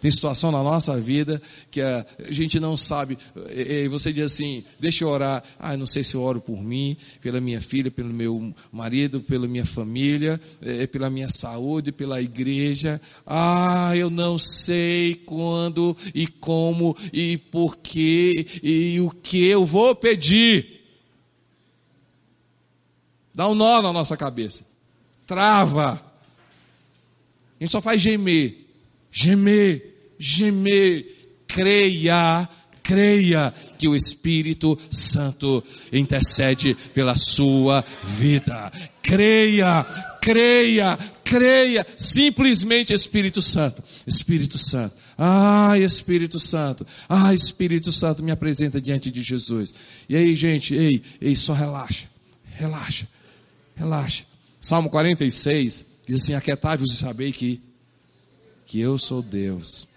[0.00, 3.18] Tem situação na nossa vida que a gente não sabe.
[3.50, 5.44] E você diz assim: deixa eu orar.
[5.58, 9.46] Ah, não sei se eu oro por mim, pela minha filha, pelo meu marido, pela
[9.46, 12.98] minha família, é, pela minha saúde, pela igreja.
[13.26, 19.94] Ah, eu não sei quando e como e por quê e o que eu vou
[19.94, 20.80] pedir.
[23.34, 24.69] Dá um nó na nossa cabeça.
[25.30, 26.02] Trava.
[27.58, 28.66] A gente só faz gemer.
[29.12, 29.90] Gemer
[30.20, 31.06] gemer,
[31.48, 32.46] creia,
[32.82, 38.70] creia que o Espírito Santo intercede pela sua vida.
[39.02, 39.82] Creia,
[40.20, 43.82] creia, creia, simplesmente Espírito Santo.
[44.06, 44.94] Espírito Santo.
[45.16, 46.86] Ai, Espírito Santo.
[47.08, 49.72] Ai, Espírito Santo, me apresenta diante de Jesus.
[50.06, 52.06] E aí, gente, ei, ei, só relaxa.
[52.44, 53.08] Relaxa.
[53.74, 54.29] Relaxa.
[54.60, 57.60] Salmo 46 diz assim: Aquietai-vos e sabei que,
[58.66, 59.88] que eu sou Deus.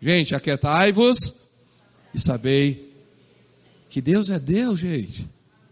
[0.00, 1.34] Gente, aquietai-vos
[2.14, 2.90] e sabei
[3.90, 5.28] que Deus é Deus, gente.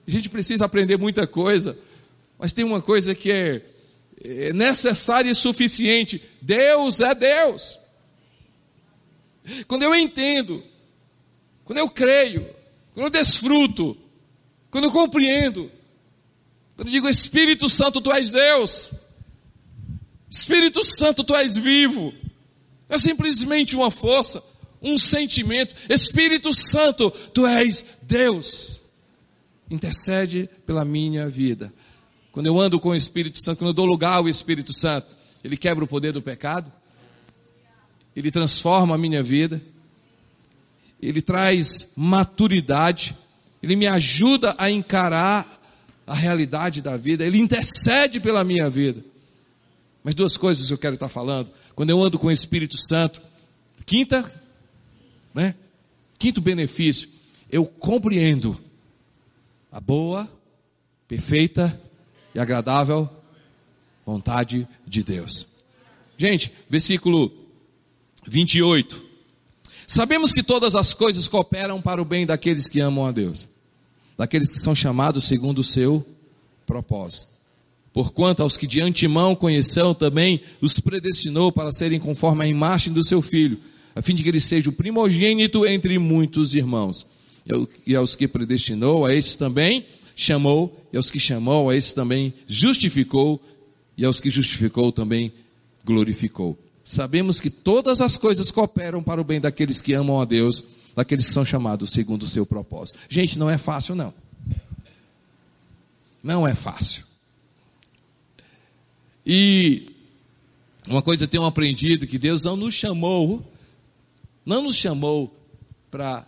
[0.07, 1.79] A gente precisa aprender muita coisa,
[2.39, 3.63] mas tem uma coisa que é,
[4.23, 7.79] é necessária e suficiente: Deus é Deus.
[9.67, 10.63] Quando eu entendo,
[11.65, 12.47] quando eu creio,
[12.93, 13.97] quando eu desfruto,
[14.71, 15.71] quando eu compreendo,
[16.79, 18.93] eu digo Espírito Santo, tu és Deus,
[20.31, 22.15] Espírito Santo, tu és vivo,
[22.89, 24.43] é simplesmente uma força,
[24.81, 28.81] um sentimento, Espírito Santo, tu és Deus,
[29.69, 31.73] intercede pela minha vida.
[32.31, 35.57] Quando eu ando com o Espírito Santo, quando eu dou lugar ao Espírito Santo, ele
[35.57, 36.73] quebra o poder do pecado,
[38.15, 39.61] ele transforma a minha vida,
[41.03, 43.17] ele traz maturidade,
[43.61, 45.58] ele me ajuda a encarar
[46.09, 49.05] a realidade da vida, ele intercede pela minha vida.
[50.03, 51.51] Mas duas coisas eu quero estar falando.
[51.75, 53.21] Quando eu ando com o Espírito Santo,
[53.85, 54.25] quinta,
[55.35, 55.55] né?
[56.19, 57.11] Quinto benefício,
[57.51, 58.59] eu compreendo
[59.71, 60.27] a boa,
[61.07, 61.79] perfeita
[62.35, 63.09] e agradável
[64.05, 65.47] vontade de Deus.
[66.17, 67.31] Gente, versículo
[68.27, 69.05] 28.
[69.87, 73.47] Sabemos que todas as coisas cooperam para o bem daqueles que amam a Deus,
[74.19, 76.05] daqueles que são chamados segundo o seu
[76.67, 77.29] propósito.
[77.93, 83.05] Porquanto aos que de antemão conheceu também os predestinou para serem conforme a imagem do
[83.05, 83.59] seu filho,
[83.95, 87.07] a fim de que ele seja o primogênito entre muitos irmãos.
[87.87, 92.35] E aos que predestinou, a esses também chamou, e aos que chamou, a esses também
[92.47, 93.41] justificou,
[93.97, 95.33] e aos que justificou também
[95.85, 96.59] glorificou
[96.89, 100.65] sabemos que todas as coisas cooperam para o bem daqueles que amam a Deus,
[100.99, 102.99] daqueles que são chamados segundo o seu propósito.
[103.09, 104.13] Gente, não é fácil, não.
[106.21, 107.05] Não é fácil.
[109.25, 109.87] E
[110.89, 113.49] uma coisa eu tenho aprendido que Deus não nos chamou,
[114.45, 115.33] não nos chamou
[115.89, 116.27] para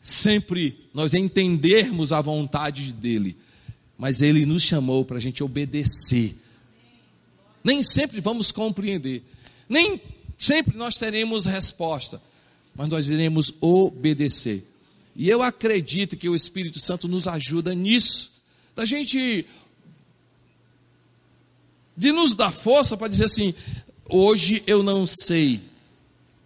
[0.00, 3.36] sempre nós entendermos a vontade dele,
[3.98, 6.34] mas ele nos chamou para a gente obedecer.
[7.62, 9.22] Nem sempre vamos compreender,
[9.68, 10.00] nem
[10.38, 12.22] sempre nós teremos resposta,
[12.78, 14.64] mas nós iremos obedecer.
[15.16, 18.30] E eu acredito que o Espírito Santo nos ajuda nisso,
[18.76, 19.44] da gente
[21.96, 23.52] de nos dar força para dizer assim:
[24.08, 25.60] hoje eu não sei,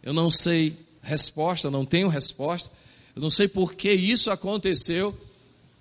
[0.03, 2.72] eu não sei resposta, não tenho resposta,
[3.14, 5.14] eu não sei por que isso aconteceu,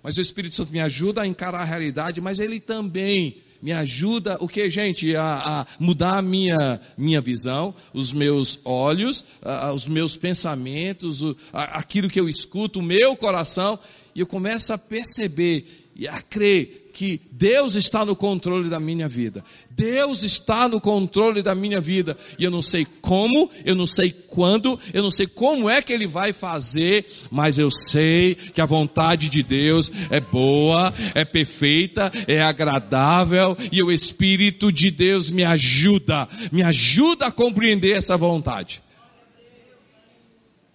[0.02, 4.36] mas o Espírito Santo me ajuda a encarar a realidade, mas ele também me ajuda
[4.40, 5.14] o que, gente?
[5.14, 11.36] A, a, mudar a minha, minha visão, os meus olhos, a, os meus pensamentos, o,
[11.52, 13.78] aquilo que eu escuto, o meu coração,
[14.14, 19.08] e eu começo a perceber e a crer que Deus está no controle da minha
[19.08, 19.42] vida.
[19.70, 22.16] Deus está no controle da minha vida.
[22.38, 25.92] E eu não sei como, eu não sei quando, eu não sei como é que
[25.92, 32.12] Ele vai fazer, mas eu sei que a vontade de Deus é boa, é perfeita,
[32.26, 38.82] é agradável, e o Espírito de Deus me ajuda, me ajuda a compreender essa vontade.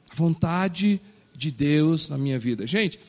[0.09, 0.99] A vontade
[1.35, 2.65] de Deus na minha vida.
[2.65, 2.99] Gente,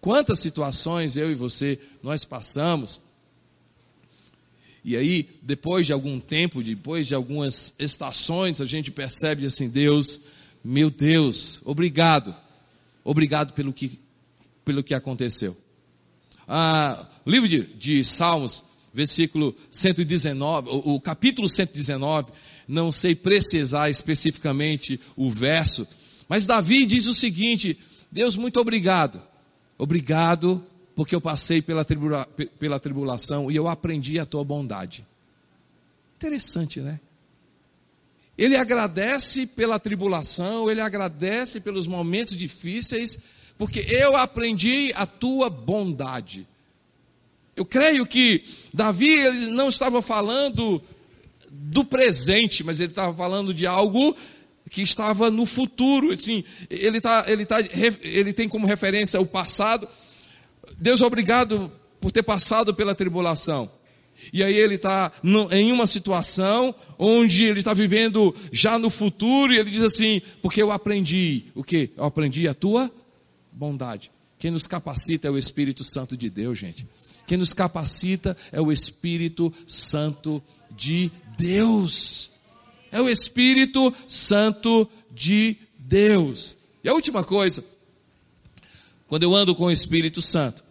[0.00, 3.00] Quantas situações eu e você nós passamos.
[4.84, 10.20] E aí, depois de algum tempo, depois de algumas estações, a gente percebe assim: Deus,
[10.64, 12.34] meu Deus, obrigado,
[13.04, 13.98] obrigado pelo que,
[14.64, 15.56] pelo que aconteceu.
[16.46, 22.32] Ah, livro de, de Salmos, versículo 119, o, o capítulo 119,
[22.68, 25.86] não sei precisar especificamente o verso,
[26.28, 27.76] mas Davi diz o seguinte:
[28.12, 29.20] Deus, muito obrigado
[29.78, 30.64] Obrigado,
[30.96, 32.26] porque eu passei pela, tribula,
[32.58, 35.06] pela tribulação e eu aprendi a tua bondade.
[36.16, 36.98] Interessante, né?
[38.36, 43.18] Ele agradece pela tribulação, ele agradece pelos momentos difíceis,
[43.56, 46.46] porque eu aprendi a tua bondade.
[47.56, 50.82] Eu creio que Davi ele não estava falando
[51.50, 54.16] do presente, mas ele estava falando de algo
[54.68, 56.12] que estava no futuro.
[56.12, 57.56] Assim, ele, tá, ele, tá,
[58.02, 59.88] ele tem como referência o passado.
[60.78, 63.70] Deus, obrigado por ter passado pela tribulação.
[64.32, 65.12] E aí ele está
[65.52, 70.60] em uma situação onde ele está vivendo já no futuro e ele diz assim: porque
[70.60, 71.90] eu aprendi o que?
[71.96, 72.90] Eu aprendi a tua
[73.52, 74.10] bondade.
[74.38, 76.86] Quem nos capacita é o Espírito Santo de Deus, gente.
[77.26, 82.30] Quem nos capacita é o Espírito Santo de Deus
[82.90, 86.56] é o Espírito Santo de Deus.
[86.82, 87.64] E a última coisa,
[89.06, 90.64] quando eu ando com o Espírito Santo,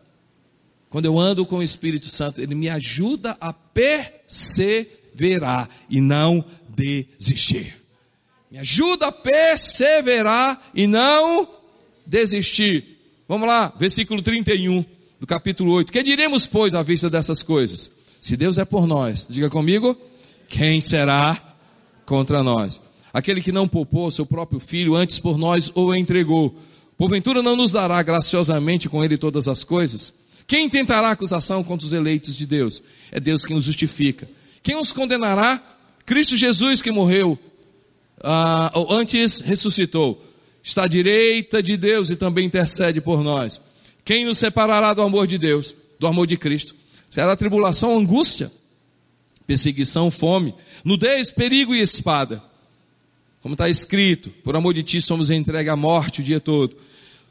[0.90, 7.76] Quando eu ando com o Espírito Santo, ele me ajuda a perseverar e não desistir.
[8.50, 11.50] Me ajuda a perseverar e não
[12.06, 12.98] desistir.
[13.28, 14.86] Vamos lá, versículo 31
[15.20, 15.92] do capítulo 8.
[15.92, 17.92] Que diremos, pois, à vista dessas coisas?
[18.22, 19.98] Se Deus é por nós, diga comigo,
[20.48, 21.47] quem será
[22.08, 22.82] contra nós?
[23.14, 26.56] Aquele que não poupou seu próprio filho, antes por nós o entregou.
[26.98, 30.14] Porventura não nos dará graciosamente com ele todas as coisas?
[30.48, 32.82] Quem tentará acusação contra os eleitos de Deus?
[33.12, 34.28] É Deus quem os justifica.
[34.64, 35.62] Quem os condenará?
[36.06, 37.38] Cristo Jesus que morreu,
[38.24, 40.24] ah, ou antes ressuscitou,
[40.64, 43.62] está à direita de Deus e também intercede por nós.
[44.06, 46.74] Quem nos separará do amor de Deus, do amor de Cristo?
[47.10, 48.52] Será tribulação, angústia,
[49.48, 52.44] perseguição, fome, nudez, perigo e espada.
[53.42, 56.76] Como está escrito, por amor de ti somos entregues à morte o dia todo.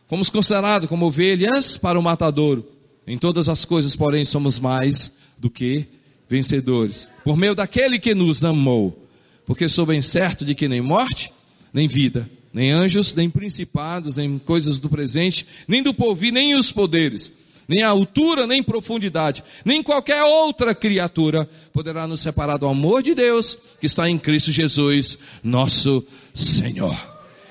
[0.09, 2.67] Fomos considerados como ovelhas para o matadouro.
[3.07, 5.87] Em todas as coisas, porém, somos mais do que
[6.29, 7.09] vencedores.
[7.23, 9.07] Por meio daquele que nos amou.
[9.45, 11.31] Porque sou bem certo de que nem morte,
[11.73, 16.73] nem vida, nem anjos, nem principados, nem coisas do presente, nem do porvir, nem os
[16.73, 17.33] poderes,
[17.69, 23.15] nem a altura, nem profundidade, nem qualquer outra criatura poderá nos separar do amor de
[23.15, 26.97] Deus que está em Cristo Jesus, nosso Senhor.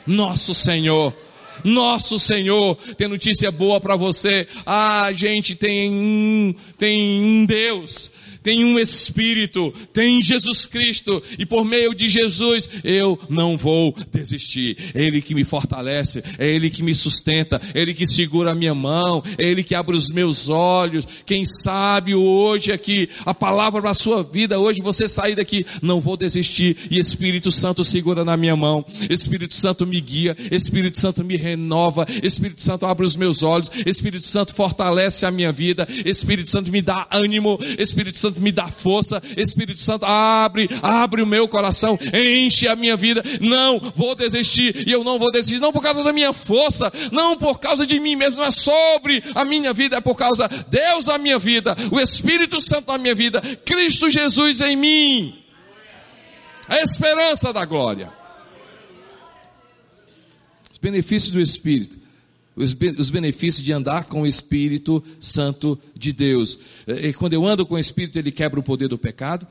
[0.05, 1.13] Nosso Senhor
[1.63, 2.75] nosso Senhor.
[2.97, 4.47] Tem notícia boa para você.
[4.65, 8.11] Ah, gente, tem tem um Deus
[8.45, 14.77] tem um Espírito, tem Jesus Cristo, e por meio de Jesus eu não vou desistir.
[14.93, 18.53] É Ele que me fortalece, é Ele que me sustenta, é Ele que segura a
[18.53, 21.07] minha mão, é Ele que abre os meus olhos.
[21.25, 25.99] Quem sabe hoje aqui, a palavra para a sua vida, hoje você sair daqui, não
[25.99, 31.23] vou desistir, e Espírito Santo segura na minha mão, Espírito Santo me guia, Espírito Santo
[31.23, 36.51] me renova, Espírito Santo abre os meus olhos, Espírito Santo fortalece a minha vida, Espírito
[36.51, 41.25] Santo me dá ânimo, Espírito Santo Santo me dá força, Espírito Santo abre, abre o
[41.25, 43.23] meu coração, enche a minha vida.
[43.39, 47.37] Não vou desistir e eu não vou desistir, não por causa da minha força, não
[47.37, 50.63] por causa de mim mesmo, não é sobre a minha vida, é por causa de
[50.69, 55.41] Deus a minha vida, o Espírito Santo na minha vida, Cristo Jesus em mim.
[56.67, 58.11] A esperança da glória.
[60.71, 62.04] Os benefícios do Espírito
[62.55, 66.57] os benefícios de andar com o Espírito Santo de Deus.
[66.87, 69.45] E quando eu ando com o Espírito, ele quebra o poder do pecado.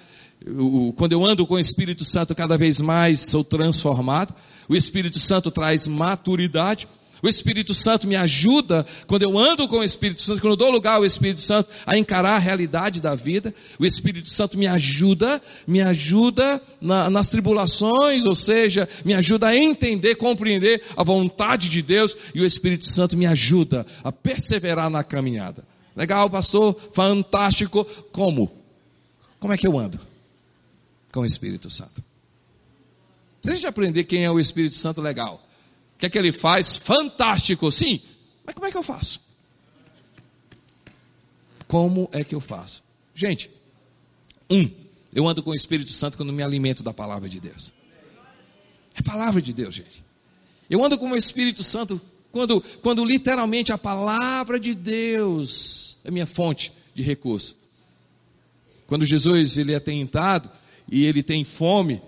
[0.96, 4.34] Quando eu ando com o Espírito Santo, cada vez mais sou transformado.
[4.68, 6.88] O Espírito Santo traz maturidade.
[7.24, 10.70] O Espírito Santo me ajuda, quando eu ando com o Espírito Santo, quando eu dou
[10.70, 13.54] lugar ao Espírito Santo, a encarar a realidade da vida.
[13.78, 19.56] O Espírito Santo me ajuda, me ajuda na, nas tribulações, ou seja, me ajuda a
[19.56, 22.14] entender, compreender a vontade de Deus.
[22.34, 25.66] E o Espírito Santo me ajuda a perseverar na caminhada.
[25.96, 26.76] Legal, pastor?
[26.92, 27.86] Fantástico.
[28.12, 28.52] Como?
[29.40, 29.98] Como é que eu ando?
[31.10, 32.04] Com o Espírito Santo.
[33.46, 35.43] A gente aprender quem é o Espírito Santo, legal.
[35.94, 36.76] O que é que ele faz?
[36.76, 38.00] Fantástico, sim.
[38.44, 39.20] Mas como é que eu faço?
[41.66, 42.82] Como é que eu faço?
[43.14, 43.50] Gente,
[44.50, 44.70] um,
[45.14, 47.72] eu ando com o Espírito Santo quando me alimento da palavra de Deus.
[48.94, 50.04] É palavra de Deus, gente.
[50.68, 56.26] Eu ando com o Espírito Santo quando, quando literalmente a palavra de Deus é minha
[56.26, 57.56] fonte de recurso.
[58.86, 60.50] Quando Jesus ele é tentado
[60.90, 62.02] e ele tem fome,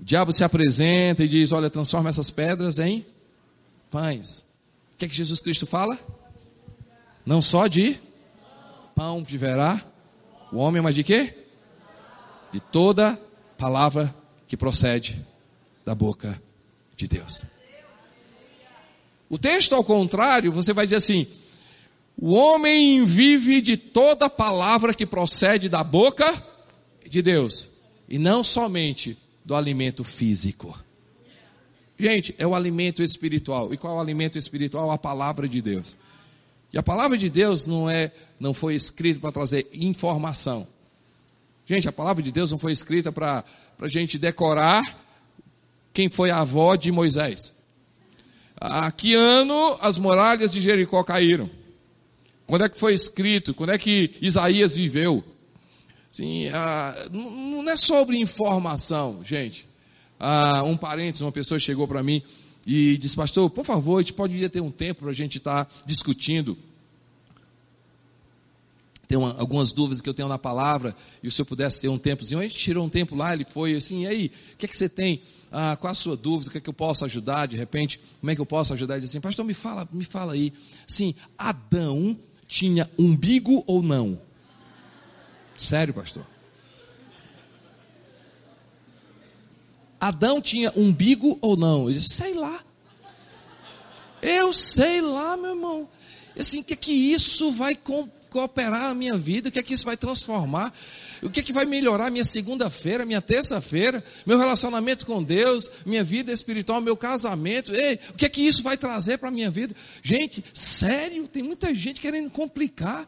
[0.00, 3.04] o diabo se apresenta e diz: Olha, transforma essas pedras em
[3.90, 4.44] pães.
[4.94, 5.98] O que é que Jesus Cristo fala?
[7.24, 8.00] Não só de
[8.94, 9.84] pão viverá
[10.50, 11.34] o homem, mas de quê?
[12.50, 13.20] De toda
[13.58, 14.14] palavra
[14.48, 15.24] que procede
[15.84, 16.40] da boca
[16.96, 17.42] de Deus.
[19.28, 21.26] O texto, ao contrário, você vai dizer assim:
[22.16, 26.42] o homem vive de toda palavra que procede da boca
[27.06, 27.68] de Deus,
[28.08, 30.78] e não somente do alimento físico.
[31.98, 33.74] Gente, é o alimento espiritual.
[33.74, 34.90] E qual é o alimento espiritual?
[34.90, 35.94] A palavra de Deus.
[36.72, 40.66] E a palavra de Deus não é, não foi escrita para trazer informação.
[41.66, 43.44] Gente, a palavra de Deus não foi escrita para
[43.78, 44.82] a gente decorar
[45.92, 47.52] quem foi a avó de Moisés.
[48.56, 51.50] A que ano as muralhas de Jericó caíram?
[52.46, 53.54] Quando é que foi escrito?
[53.54, 55.24] Quando é que Isaías viveu?
[56.10, 59.66] Sim, ah, não é sobre informação, gente.
[60.18, 62.22] Ah, um parente, uma pessoa chegou para mim
[62.66, 65.64] e disse, pastor, por favor, a gente pode ter um tempo para a gente estar
[65.64, 66.58] tá discutindo.
[69.06, 71.98] Tem uma, algumas dúvidas que eu tenho na palavra, e o senhor pudesse ter um
[71.98, 72.40] tempozinho.
[72.40, 74.76] A gente tirou um tempo lá, ele foi assim, e aí, o que é que
[74.76, 75.22] você tem?
[75.50, 76.48] Ah, qual a sua dúvida?
[76.48, 77.46] O que é que eu posso ajudar?
[77.46, 78.94] De repente, como é que eu posso ajudar?
[78.94, 80.52] Ele disse assim, pastor, me fala, me fala aí.
[80.86, 84.29] Sim, Adão tinha umbigo ou não?
[85.60, 86.26] Sério, pastor?
[90.00, 91.90] Adão tinha umbigo ou não?
[91.90, 92.64] Ele disse, sei lá.
[94.22, 95.88] Eu sei lá, meu irmão.
[96.38, 97.76] Assim, o que é que isso vai
[98.30, 99.50] cooperar a minha vida?
[99.50, 100.72] O que é que isso vai transformar?
[101.22, 106.02] O que é que vai melhorar minha segunda-feira, minha terça-feira, meu relacionamento com Deus, minha
[106.02, 107.74] vida espiritual, meu casamento?
[107.74, 109.76] Ei, o que é que isso vai trazer para a minha vida?
[110.02, 113.06] Gente, sério, tem muita gente querendo complicar.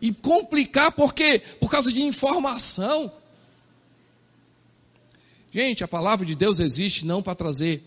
[0.00, 1.42] E complicar por quê?
[1.60, 3.12] Por causa de informação.
[5.52, 7.82] Gente, a palavra de Deus existe não para trazer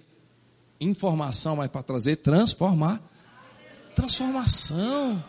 [0.80, 3.02] informação, mas para trazer transformar.
[3.96, 5.24] Transformação.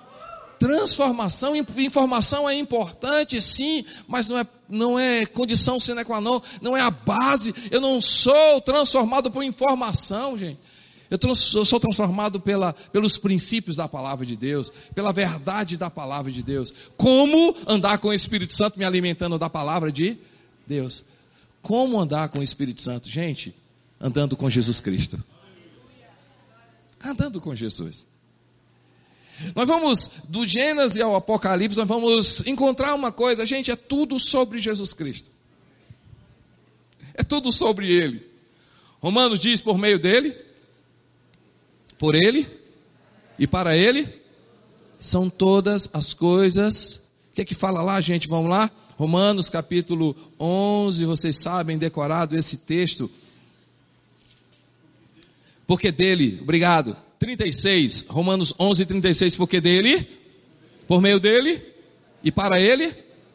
[0.59, 6.77] Transformação, informação é importante, sim, mas não é, não é condição sine qua non, não
[6.77, 7.55] é a base.
[7.71, 10.59] Eu não sou transformado por informação, gente.
[11.11, 15.91] Eu, trans, eu sou transformado pela, pelos princípios da palavra de Deus, pela verdade da
[15.91, 16.73] palavra de Deus.
[16.97, 20.17] Como andar com o Espírito Santo me alimentando da palavra de
[20.67, 21.05] Deus?
[21.63, 23.09] Como andar com o Espírito Santo?
[23.09, 23.55] Gente,
[24.01, 25.23] andando com Jesus Cristo.
[27.03, 28.07] Andando com Jesus.
[29.55, 34.59] Nós vamos, do Gênesis ao Apocalipse, nós vamos encontrar uma coisa, gente, é tudo sobre
[34.59, 35.31] Jesus Cristo.
[37.15, 38.27] É tudo sobre Ele.
[39.01, 40.37] Romanos diz por meio dele,
[42.05, 42.47] por Ele
[43.39, 44.07] e para Ele,
[44.99, 46.97] são todas as coisas.
[47.31, 48.29] O que é que fala lá, gente?
[48.29, 48.71] Vamos lá?
[48.99, 53.11] Romanos capítulo 11, vocês sabem decorado esse texto.
[55.67, 56.95] Porque dele, obrigado.
[57.19, 60.07] 36, Romanos 11, 36, porque dele,
[60.87, 61.63] por meio dele
[62.23, 62.95] e para ele,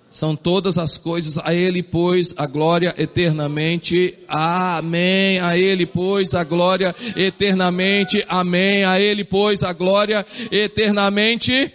[0.10, 5.40] são todas as coisas, a ele, pois, a glória eternamente, amém.
[5.40, 8.84] A ele, pois, a glória eternamente, amém.
[8.84, 11.72] A ele, pois, a glória eternamente,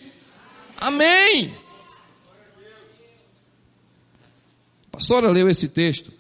[0.77, 1.55] amém.
[4.89, 6.13] A pastora leu esse texto,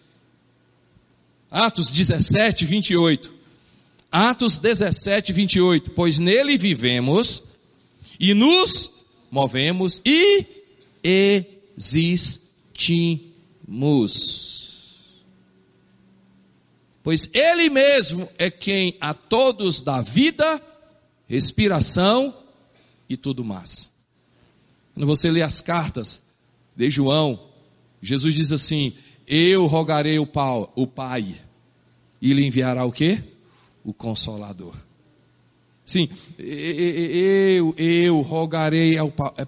[1.50, 3.32] Atos 17, 28.
[4.10, 5.90] Atos 17, 28.
[5.90, 7.42] Pois nele vivemos
[8.18, 8.90] e nos
[9.30, 10.46] movemos e
[11.02, 11.53] existimos.
[17.02, 20.60] Pois ele mesmo é quem a todos dá vida,
[21.28, 22.34] respiração
[23.08, 23.90] e tudo mais.
[24.94, 26.20] Quando você lê as cartas
[26.74, 27.48] de João,
[28.00, 28.96] Jesus diz assim:
[29.26, 31.40] Eu rogarei o Pai,
[32.22, 33.22] e lhe enviará o quê?
[33.84, 34.74] o Consolador.
[35.84, 36.08] Sim,
[36.38, 39.46] eu, eu rogarei ao Pai,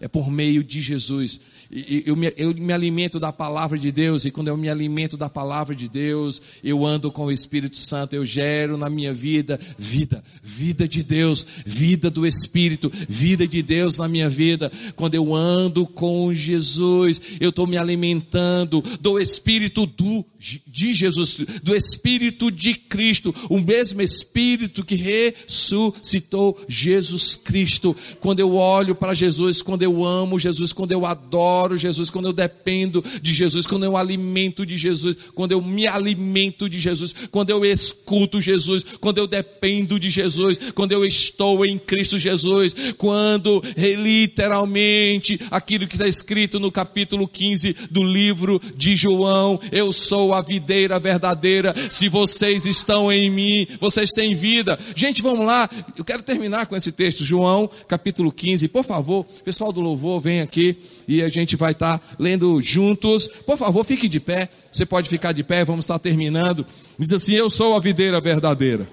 [0.00, 1.40] é por meio de Jesus
[1.72, 5.28] eu me, eu me alimento da palavra de Deus, e quando eu me alimento da
[5.28, 10.22] palavra de Deus, eu ando com o Espírito Santo, eu gero na minha vida vida,
[10.42, 14.70] vida de Deus, vida do Espírito, vida de Deus na minha vida.
[14.96, 20.24] Quando eu ando com Jesus, eu estou me alimentando do Espírito do,
[20.66, 27.96] de Jesus, do Espírito de Cristo, o mesmo Espírito que ressuscitou Jesus Cristo.
[28.20, 32.26] Quando eu olho para Jesus, quando eu amo Jesus, quando eu adoro, adoro Jesus, quando
[32.26, 37.14] eu dependo de Jesus, quando eu alimento de Jesus, quando eu me alimento de Jesus,
[37.30, 42.74] quando eu escuto Jesus, quando eu dependo de Jesus, quando eu estou em Cristo Jesus,
[42.98, 50.34] quando literalmente aquilo que está escrito no capítulo 15 do livro de João, eu sou
[50.34, 54.78] a videira verdadeira, se vocês estão em mim, vocês têm vida.
[54.96, 59.72] Gente, vamos lá, eu quero terminar com esse texto, João, capítulo 15, por favor, pessoal
[59.72, 63.28] do louvor, vem aqui e a gente vai estar tá lendo juntos.
[63.46, 64.48] Por favor, fique de pé.
[64.70, 66.66] Você pode ficar de pé, vamos estar terminando.
[66.98, 68.88] Diz assim: Eu sou a videira verdadeira.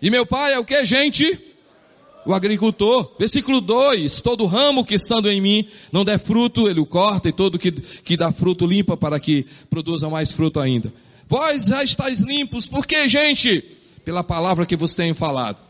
[0.00, 1.40] E meu pai é o que, gente?
[2.26, 3.14] O agricultor.
[3.18, 7.32] Versículo 2: Todo ramo que estando em mim não der fruto, ele o corta, e
[7.32, 10.92] todo que, que dá fruto limpa para que produza mais fruto ainda.
[11.26, 13.64] Vós já estáis limpos, por que, gente?
[14.04, 15.62] Pela palavra que vos tenho falado.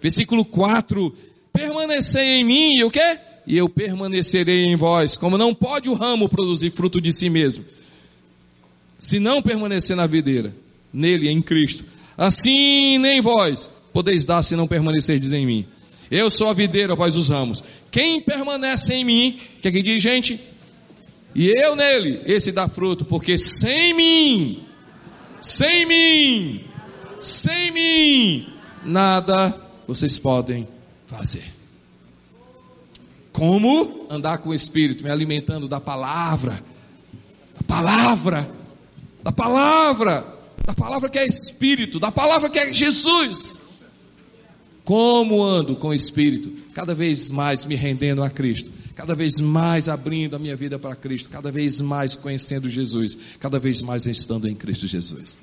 [0.00, 1.14] Versículo 4:
[1.52, 3.18] Permanecei em mim, e o que?
[3.46, 5.16] E eu permanecerei em vós.
[5.16, 7.64] Como não pode o ramo produzir fruto de si mesmo,
[8.98, 10.54] se não permanecer na videira,
[10.92, 11.84] nele, em Cristo,
[12.16, 15.66] assim nem vós podeis dar se não permanecerdes em mim.
[16.10, 17.62] Eu sou a videira, vós os ramos.
[17.90, 20.40] Quem permanece em mim, que é que diz, gente?
[21.34, 24.62] E eu nele, esse dá fruto, porque sem mim,
[25.40, 26.64] sem mim,
[27.20, 28.46] sem mim,
[28.84, 30.68] nada vocês podem
[31.06, 31.51] fazer.
[33.32, 34.06] Como?
[34.10, 36.62] Andar com o Espírito, me alimentando da palavra,
[37.54, 38.50] da palavra,
[39.22, 40.26] da palavra,
[40.64, 43.60] da palavra que é Espírito, da palavra que é Jesus.
[44.84, 46.50] Como ando com o Espírito?
[46.74, 50.96] Cada vez mais me rendendo a Cristo, cada vez mais abrindo a minha vida para
[50.96, 55.38] Cristo, cada vez mais conhecendo Jesus, cada vez mais estando em Cristo Jesus.